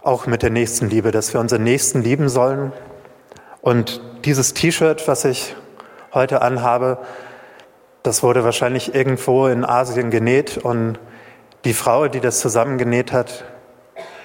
auch 0.04 0.28
mit 0.28 0.44
der 0.44 0.50
Nächstenliebe, 0.50 1.10
dass 1.10 1.32
wir 1.32 1.40
unsere 1.40 1.60
Nächsten 1.60 2.00
lieben 2.00 2.28
sollen. 2.28 2.72
Und 3.60 4.00
dieses 4.24 4.54
T-Shirt, 4.54 5.08
was 5.08 5.24
ich 5.24 5.56
heute 6.12 6.42
anhabe, 6.42 6.98
das 8.04 8.22
wurde 8.22 8.44
wahrscheinlich 8.44 8.94
irgendwo 8.94 9.48
in 9.48 9.64
Asien 9.64 10.12
genäht 10.12 10.58
und 10.58 11.00
die 11.64 11.74
Frau, 11.74 12.06
die 12.06 12.20
das 12.20 12.38
zusammengenäht 12.38 13.12
hat, 13.12 13.46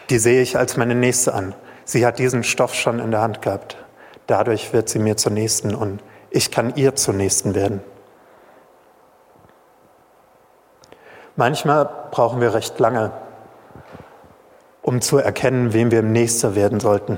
die 0.10 0.20
sehe 0.20 0.42
ich 0.42 0.58
als 0.58 0.78
meine 0.78 0.96
Nächste 0.96 1.34
an. 1.34 1.54
Sie 1.86 2.06
hat 2.06 2.20
diesen 2.20 2.44
Stoff 2.44 2.74
schon 2.76 3.00
in 3.00 3.12
der 3.12 3.22
Hand 3.22 3.42
gehabt. 3.42 3.78
Dadurch 4.28 4.74
wird 4.74 4.90
sie 4.90 5.00
mir 5.00 5.18
zur 5.18 5.32
Nächsten 5.32 5.74
und 5.74 6.02
ich 6.30 6.52
kann 6.52 6.76
ihr 6.76 6.96
zur 6.96 7.14
Nächsten 7.14 7.56
werden. 7.56 7.82
Manchmal 11.36 11.90
brauchen 12.12 12.42
wir 12.42 12.54
recht 12.54 12.80
lange, 12.80 13.12
um 14.82 15.02
zu 15.02 15.18
erkennen, 15.18 15.74
wem 15.74 15.90
wir 15.90 16.00
im 16.00 16.12
Nächster 16.12 16.54
werden 16.54 16.80
sollten. 16.80 17.18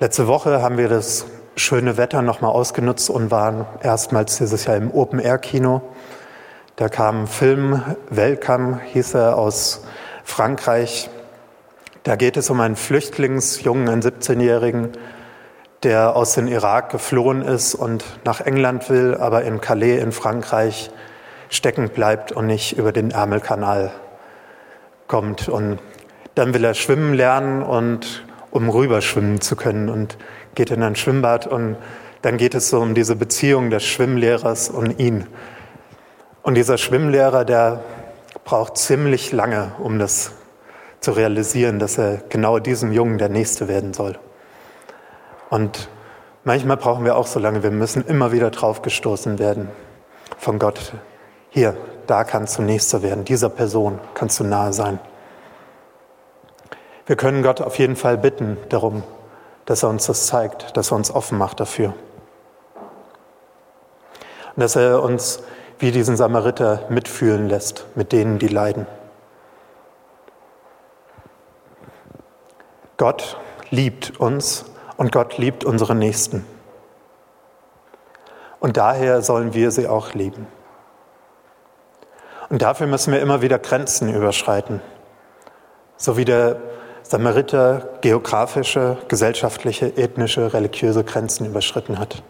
Letzte 0.00 0.26
Woche 0.26 0.60
haben 0.60 0.76
wir 0.76 0.88
das 0.88 1.26
schöne 1.56 1.96
Wetter 1.96 2.20
nochmal 2.22 2.50
ausgenutzt 2.50 3.08
und 3.08 3.30
waren 3.30 3.66
erstmals 3.82 4.38
dieses 4.38 4.64
Jahr 4.64 4.76
im 4.76 4.90
Open-Air-Kino. 4.90 5.80
Da 6.76 6.88
kam 6.88 7.22
ein 7.22 7.26
Film, 7.28 7.84
Welcome 8.10 8.80
hieß 8.92 9.14
er, 9.14 9.38
aus 9.38 9.84
Frankreich. 10.24 11.08
Da 12.02 12.16
geht 12.16 12.36
es 12.36 12.50
um 12.50 12.60
einen 12.60 12.74
Flüchtlingsjungen, 12.74 13.88
einen 13.88 14.02
17-Jährigen, 14.02 14.88
der 15.84 16.16
aus 16.16 16.34
dem 16.34 16.48
Irak 16.48 16.90
geflohen 16.90 17.42
ist 17.42 17.76
und 17.76 18.02
nach 18.24 18.40
England 18.40 18.90
will, 18.90 19.14
aber 19.14 19.44
in 19.44 19.60
Calais 19.60 20.00
in 20.00 20.10
Frankreich 20.10 20.90
stecken 21.48 21.90
bleibt 21.90 22.32
und 22.32 22.48
nicht 22.48 22.76
über 22.76 22.90
den 22.90 23.12
Ärmelkanal 23.12 23.92
kommt. 25.06 25.48
Und 25.48 25.78
dann 26.34 26.54
will 26.54 26.64
er 26.64 26.74
schwimmen 26.74 27.14
lernen 27.14 27.62
und 27.62 28.24
um 28.50 28.68
rüberschwimmen 28.68 29.40
zu 29.40 29.54
können 29.54 29.88
und 29.88 30.18
geht 30.56 30.72
in 30.72 30.82
ein 30.82 30.96
Schwimmbad 30.96 31.46
und 31.46 31.76
dann 32.22 32.36
geht 32.36 32.56
es 32.56 32.68
so 32.68 32.80
um 32.80 32.96
diese 32.96 33.14
Beziehung 33.14 33.70
des 33.70 33.84
Schwimmlehrers 33.84 34.70
und 34.70 34.98
ihn. 34.98 35.28
Und 36.44 36.56
dieser 36.56 36.76
Schwimmlehrer, 36.76 37.46
der 37.46 37.80
braucht 38.44 38.76
ziemlich 38.76 39.32
lange, 39.32 39.72
um 39.78 39.98
das 39.98 40.32
zu 41.00 41.12
realisieren, 41.12 41.78
dass 41.78 41.96
er 41.96 42.18
genau 42.28 42.58
diesem 42.58 42.92
Jungen 42.92 43.16
der 43.16 43.30
Nächste 43.30 43.66
werden 43.66 43.94
soll. 43.94 44.18
Und 45.48 45.88
manchmal 46.44 46.76
brauchen 46.76 47.06
wir 47.06 47.16
auch 47.16 47.26
so 47.26 47.40
lange, 47.40 47.62
wir 47.62 47.70
müssen 47.70 48.06
immer 48.06 48.30
wieder 48.30 48.50
draufgestoßen 48.50 49.38
werden 49.38 49.70
von 50.36 50.58
Gott. 50.58 50.92
Hier, 51.48 51.78
da 52.06 52.24
kannst 52.24 52.58
du 52.58 52.62
Nächster 52.62 53.02
werden, 53.02 53.24
dieser 53.24 53.48
Person 53.48 53.98
kannst 54.12 54.38
du 54.38 54.44
nahe 54.44 54.74
sein. 54.74 54.98
Wir 57.06 57.16
können 57.16 57.42
Gott 57.42 57.62
auf 57.62 57.78
jeden 57.78 57.96
Fall 57.96 58.18
bitten 58.18 58.58
darum, 58.68 59.02
dass 59.64 59.82
er 59.82 59.88
uns 59.88 60.04
das 60.04 60.26
zeigt, 60.26 60.76
dass 60.76 60.92
er 60.92 60.96
uns 60.96 61.10
offen 61.10 61.38
macht 61.38 61.58
dafür. 61.60 61.94
Und 64.54 64.60
dass 64.60 64.76
er 64.76 65.02
uns 65.02 65.42
wie 65.78 65.90
diesen 65.90 66.16
Samariter 66.16 66.84
mitfühlen 66.88 67.48
lässt 67.48 67.86
mit 67.94 68.12
denen, 68.12 68.38
die 68.38 68.48
leiden. 68.48 68.86
Gott 72.96 73.38
liebt 73.70 74.18
uns 74.20 74.64
und 74.96 75.10
Gott 75.12 75.38
liebt 75.38 75.64
unsere 75.64 75.94
Nächsten. 75.94 76.46
Und 78.60 78.76
daher 78.76 79.22
sollen 79.22 79.52
wir 79.52 79.70
sie 79.70 79.88
auch 79.88 80.14
lieben. 80.14 80.46
Und 82.48 82.62
dafür 82.62 82.86
müssen 82.86 83.12
wir 83.12 83.20
immer 83.20 83.42
wieder 83.42 83.58
Grenzen 83.58 84.14
überschreiten. 84.14 84.80
So 85.96 86.16
wie 86.16 86.24
der 86.24 86.56
Samariter 87.02 87.98
geografische, 88.00 88.96
gesellschaftliche, 89.08 89.96
ethnische, 89.96 90.54
religiöse 90.54 91.04
Grenzen 91.04 91.46
überschritten 91.46 91.98
hat. 91.98 92.22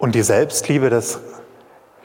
Und 0.00 0.14
die 0.14 0.22
Selbstliebe, 0.22 0.88
das 0.88 1.20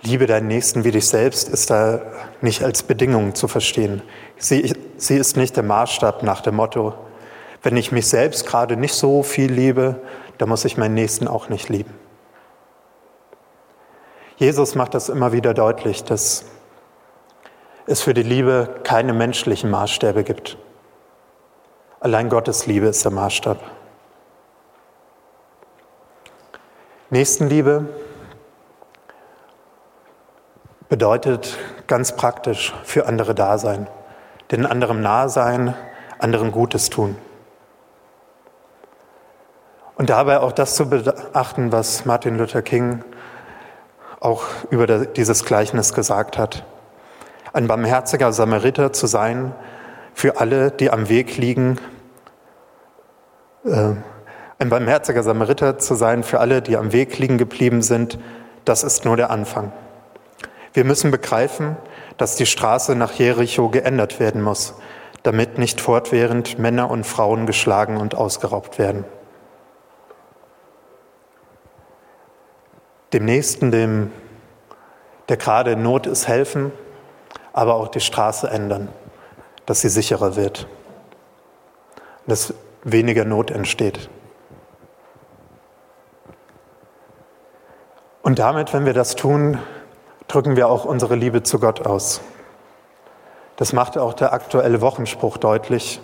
Liebe 0.01 0.27
deinen 0.27 0.49
Nächsten 0.49 0.83
wie 0.83 0.91
dich 0.91 1.07
selbst, 1.07 1.47
ist 1.47 1.69
da 1.69 2.01
nicht 2.41 2.61
als 2.61 2.83
Bedingung 2.83 3.35
zu 3.35 3.47
verstehen. 3.47 4.01
Sie, 4.37 4.73
sie 4.97 5.15
ist 5.15 5.37
nicht 5.37 5.55
der 5.55 5.63
Maßstab 5.63 6.21
nach 6.21 6.41
dem 6.41 6.55
Motto, 6.55 6.93
wenn 7.63 7.77
ich 7.77 7.93
mich 7.93 8.07
selbst 8.07 8.45
gerade 8.45 8.75
nicht 8.75 8.93
so 8.93 9.23
viel 9.23 9.49
liebe, 9.49 10.01
dann 10.37 10.49
muss 10.49 10.65
ich 10.65 10.75
meinen 10.75 10.93
Nächsten 10.93 11.29
auch 11.29 11.47
nicht 11.47 11.69
lieben. 11.69 11.93
Jesus 14.35 14.75
macht 14.75 14.93
das 14.93 15.07
immer 15.07 15.31
wieder 15.31 15.53
deutlich, 15.53 16.03
dass 16.03 16.43
es 17.87 18.01
für 18.01 18.13
die 18.13 18.23
Liebe 18.23 18.81
keine 18.83 19.13
menschlichen 19.13 19.71
Maßstäbe 19.71 20.25
gibt. 20.25 20.57
Allein 22.01 22.27
Gottes 22.27 22.67
Liebe 22.67 22.87
ist 22.87 23.05
der 23.05 23.13
Maßstab. 23.13 23.57
Nächstenliebe 27.15 27.85
bedeutet 30.89 31.57
ganz 31.87 32.13
praktisch 32.17 32.75
für 32.83 33.05
andere 33.07 33.33
da 33.33 33.57
sein, 33.57 33.87
den 34.51 34.65
anderen 34.65 34.99
nahe 34.99 35.29
sein, 35.29 35.75
anderen 36.19 36.51
Gutes 36.51 36.89
tun. 36.89 37.15
Und 39.95 40.09
dabei 40.09 40.41
auch 40.41 40.51
das 40.51 40.75
zu 40.75 40.89
beachten, 40.89 41.71
was 41.71 42.03
Martin 42.03 42.37
Luther 42.37 42.61
King 42.61 43.05
auch 44.19 44.43
über 44.69 44.85
dieses 45.05 45.45
Gleichnis 45.45 45.93
gesagt 45.93 46.37
hat. 46.37 46.65
Ein 47.53 47.69
barmherziger 47.69 48.33
Samariter 48.33 48.91
zu 48.91 49.07
sein 49.07 49.55
für 50.13 50.41
alle, 50.41 50.69
die 50.69 50.91
am 50.91 51.07
Weg 51.07 51.37
liegen. 51.37 51.79
Äh, 53.63 53.93
ein 54.59 54.69
barmherziger 54.69 55.23
Samariter 55.23 55.77
zu 55.77 55.95
sein 55.95 56.23
für 56.23 56.39
alle, 56.39 56.61
die 56.61 56.77
am 56.77 56.91
Weg 56.91 57.17
liegen 57.17 57.37
geblieben 57.37 57.81
sind, 57.81 58.19
das 58.63 58.83
ist 58.83 59.05
nur 59.05 59.17
der 59.17 59.29
Anfang. 59.29 59.71
Wir 60.73 60.85
müssen 60.85 61.11
begreifen, 61.11 61.77
dass 62.17 62.35
die 62.35 62.45
Straße 62.45 62.95
nach 62.95 63.13
Jericho 63.13 63.69
geändert 63.69 64.19
werden 64.19 64.41
muss, 64.41 64.75
damit 65.23 65.57
nicht 65.57 65.81
fortwährend 65.81 66.59
Männer 66.59 66.89
und 66.89 67.05
Frauen 67.05 67.45
geschlagen 67.45 67.97
und 67.97 68.15
ausgeraubt 68.15 68.79
werden. 68.79 69.05
dem 73.15 73.23
Nächsten, 73.23 73.71
dem, 73.71 74.11
der 75.29 75.37
gerade 75.37 75.71
in 75.71 75.83
Not 75.83 76.05
ist, 76.05 76.27
helfen, 76.27 76.73
aber 77.53 77.75
auch 77.75 77.87
die 77.87 78.01
Straße 78.01 78.49
ändern, 78.49 78.89
dass 79.65 79.79
sie 79.79 79.87
sicherer 79.87 80.35
wird, 80.35 80.67
dass 82.27 82.53
weniger 82.83 83.23
Not 83.23 83.51
entsteht. 83.51 84.09
Und 88.25 88.39
damit, 88.39 88.73
wenn 88.73 88.87
wir 88.87 88.93
das 88.93 89.15
tun, 89.15 89.59
drücken 90.27 90.55
wir 90.55 90.67
auch 90.67 90.83
unsere 90.83 91.13
Liebe 91.13 91.43
zu 91.43 91.59
Gott 91.59 91.85
aus. 91.85 92.21
Das 93.55 93.71
macht 93.71 93.99
auch 93.99 94.13
der 94.13 94.33
aktuelle 94.33 94.81
Wochenspruch 94.81 95.37
deutlich. 95.37 96.01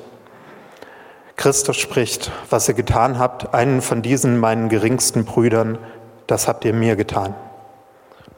Christus 1.36 1.78
spricht, 1.78 2.32
was 2.52 2.70
ihr 2.70 2.76
getan 2.76 3.18
habt, 3.18 3.56
einen 3.56 3.82
von 3.82 4.04
diesen 4.04 4.40
meinen 4.40 4.70
geringsten 4.70 5.26
Brüdern, 5.26 5.80
das 6.28 6.48
habt 6.48 6.64
ihr 6.64 6.74
mir 6.74 6.96
getan. 6.96 7.34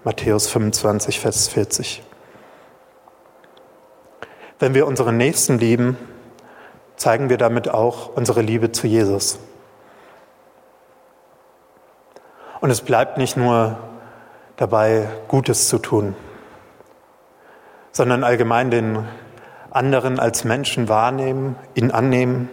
Matthäus 0.06 0.48
25, 0.48 1.20
Vers 1.20 1.50
40. 1.50 2.04
Wenn 4.60 4.76
wir 4.76 4.88
unseren 4.88 5.18
Nächsten 5.18 5.60
lieben, 5.60 5.98
zeigen 6.96 7.30
wir 7.30 7.38
damit 7.38 7.68
auch 7.68 8.16
unsere 8.16 8.44
Liebe 8.44 8.72
zu 8.72 8.88
Jesus. 8.88 9.40
Und 12.64 12.70
es 12.70 12.80
bleibt 12.80 13.18
nicht 13.18 13.36
nur 13.36 13.78
dabei, 14.56 15.10
Gutes 15.28 15.68
zu 15.68 15.80
tun, 15.80 16.16
sondern 17.92 18.24
allgemein 18.24 18.72
den 18.72 19.06
anderen 19.70 20.18
als 20.18 20.46
Menschen 20.46 20.88
wahrnehmen, 20.88 21.58
ihn 21.76 21.92
annehmen, 21.92 22.50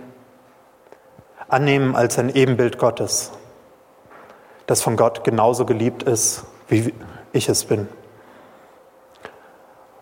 annehmen 1.46 1.94
als 1.94 2.18
ein 2.18 2.28
Ebenbild 2.28 2.76
Gottes, 2.76 3.30
das 4.66 4.82
von 4.82 4.96
Gott 4.96 5.22
genauso 5.22 5.64
geliebt 5.64 6.02
ist, 6.02 6.42
wie 6.66 6.92
ich 7.32 7.48
es 7.48 7.64
bin. 7.64 7.86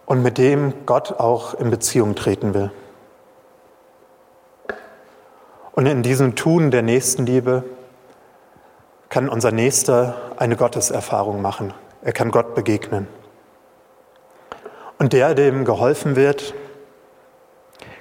Und 0.06 0.22
mit 0.22 0.38
dem 0.38 0.86
Gott 0.86 1.20
auch 1.20 1.52
in 1.52 1.68
Beziehung 1.68 2.14
treten 2.14 2.54
will. 2.54 2.70
Und 5.72 5.84
in 5.84 6.02
diesem 6.02 6.34
Tun 6.34 6.70
der 6.70 6.80
Nächstenliebe 6.80 7.64
kann 9.08 9.28
unser 9.28 9.52
Nächster 9.52 10.32
eine 10.36 10.56
Gotteserfahrung 10.56 11.40
machen. 11.40 11.72
Er 12.02 12.12
kann 12.12 12.30
Gott 12.30 12.54
begegnen. 12.54 13.08
Und 14.98 15.12
der, 15.12 15.34
dem 15.34 15.64
geholfen 15.64 16.16
wird, 16.16 16.54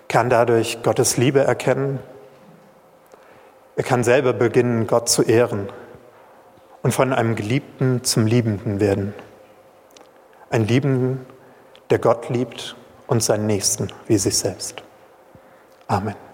kann 0.08 0.30
dadurch 0.30 0.82
Gottes 0.84 1.18
Liebe 1.18 1.42
erkennen. 1.42 2.00
Er 3.76 3.84
kann 3.84 4.04
selber 4.04 4.34
beginnen, 4.34 4.88
Gott 4.88 5.08
zu 5.10 5.22
ehren 5.22 5.70
und 6.82 6.94
von 6.94 7.14
einem 7.14 7.36
Geliebten 7.36 8.04
zum 8.04 8.26
Liebenden 8.26 8.80
werden. 8.80 9.14
Ein 10.50 10.66
Liebenden, 10.66 11.26
der 11.90 12.00
Gott 12.00 12.30
liebt 12.30 12.76
und 13.06 13.22
seinen 13.22 13.46
Nächsten 13.46 13.92
wie 14.08 14.18
sich 14.18 14.38
selbst. 14.38 14.84
Amen. 15.88 16.27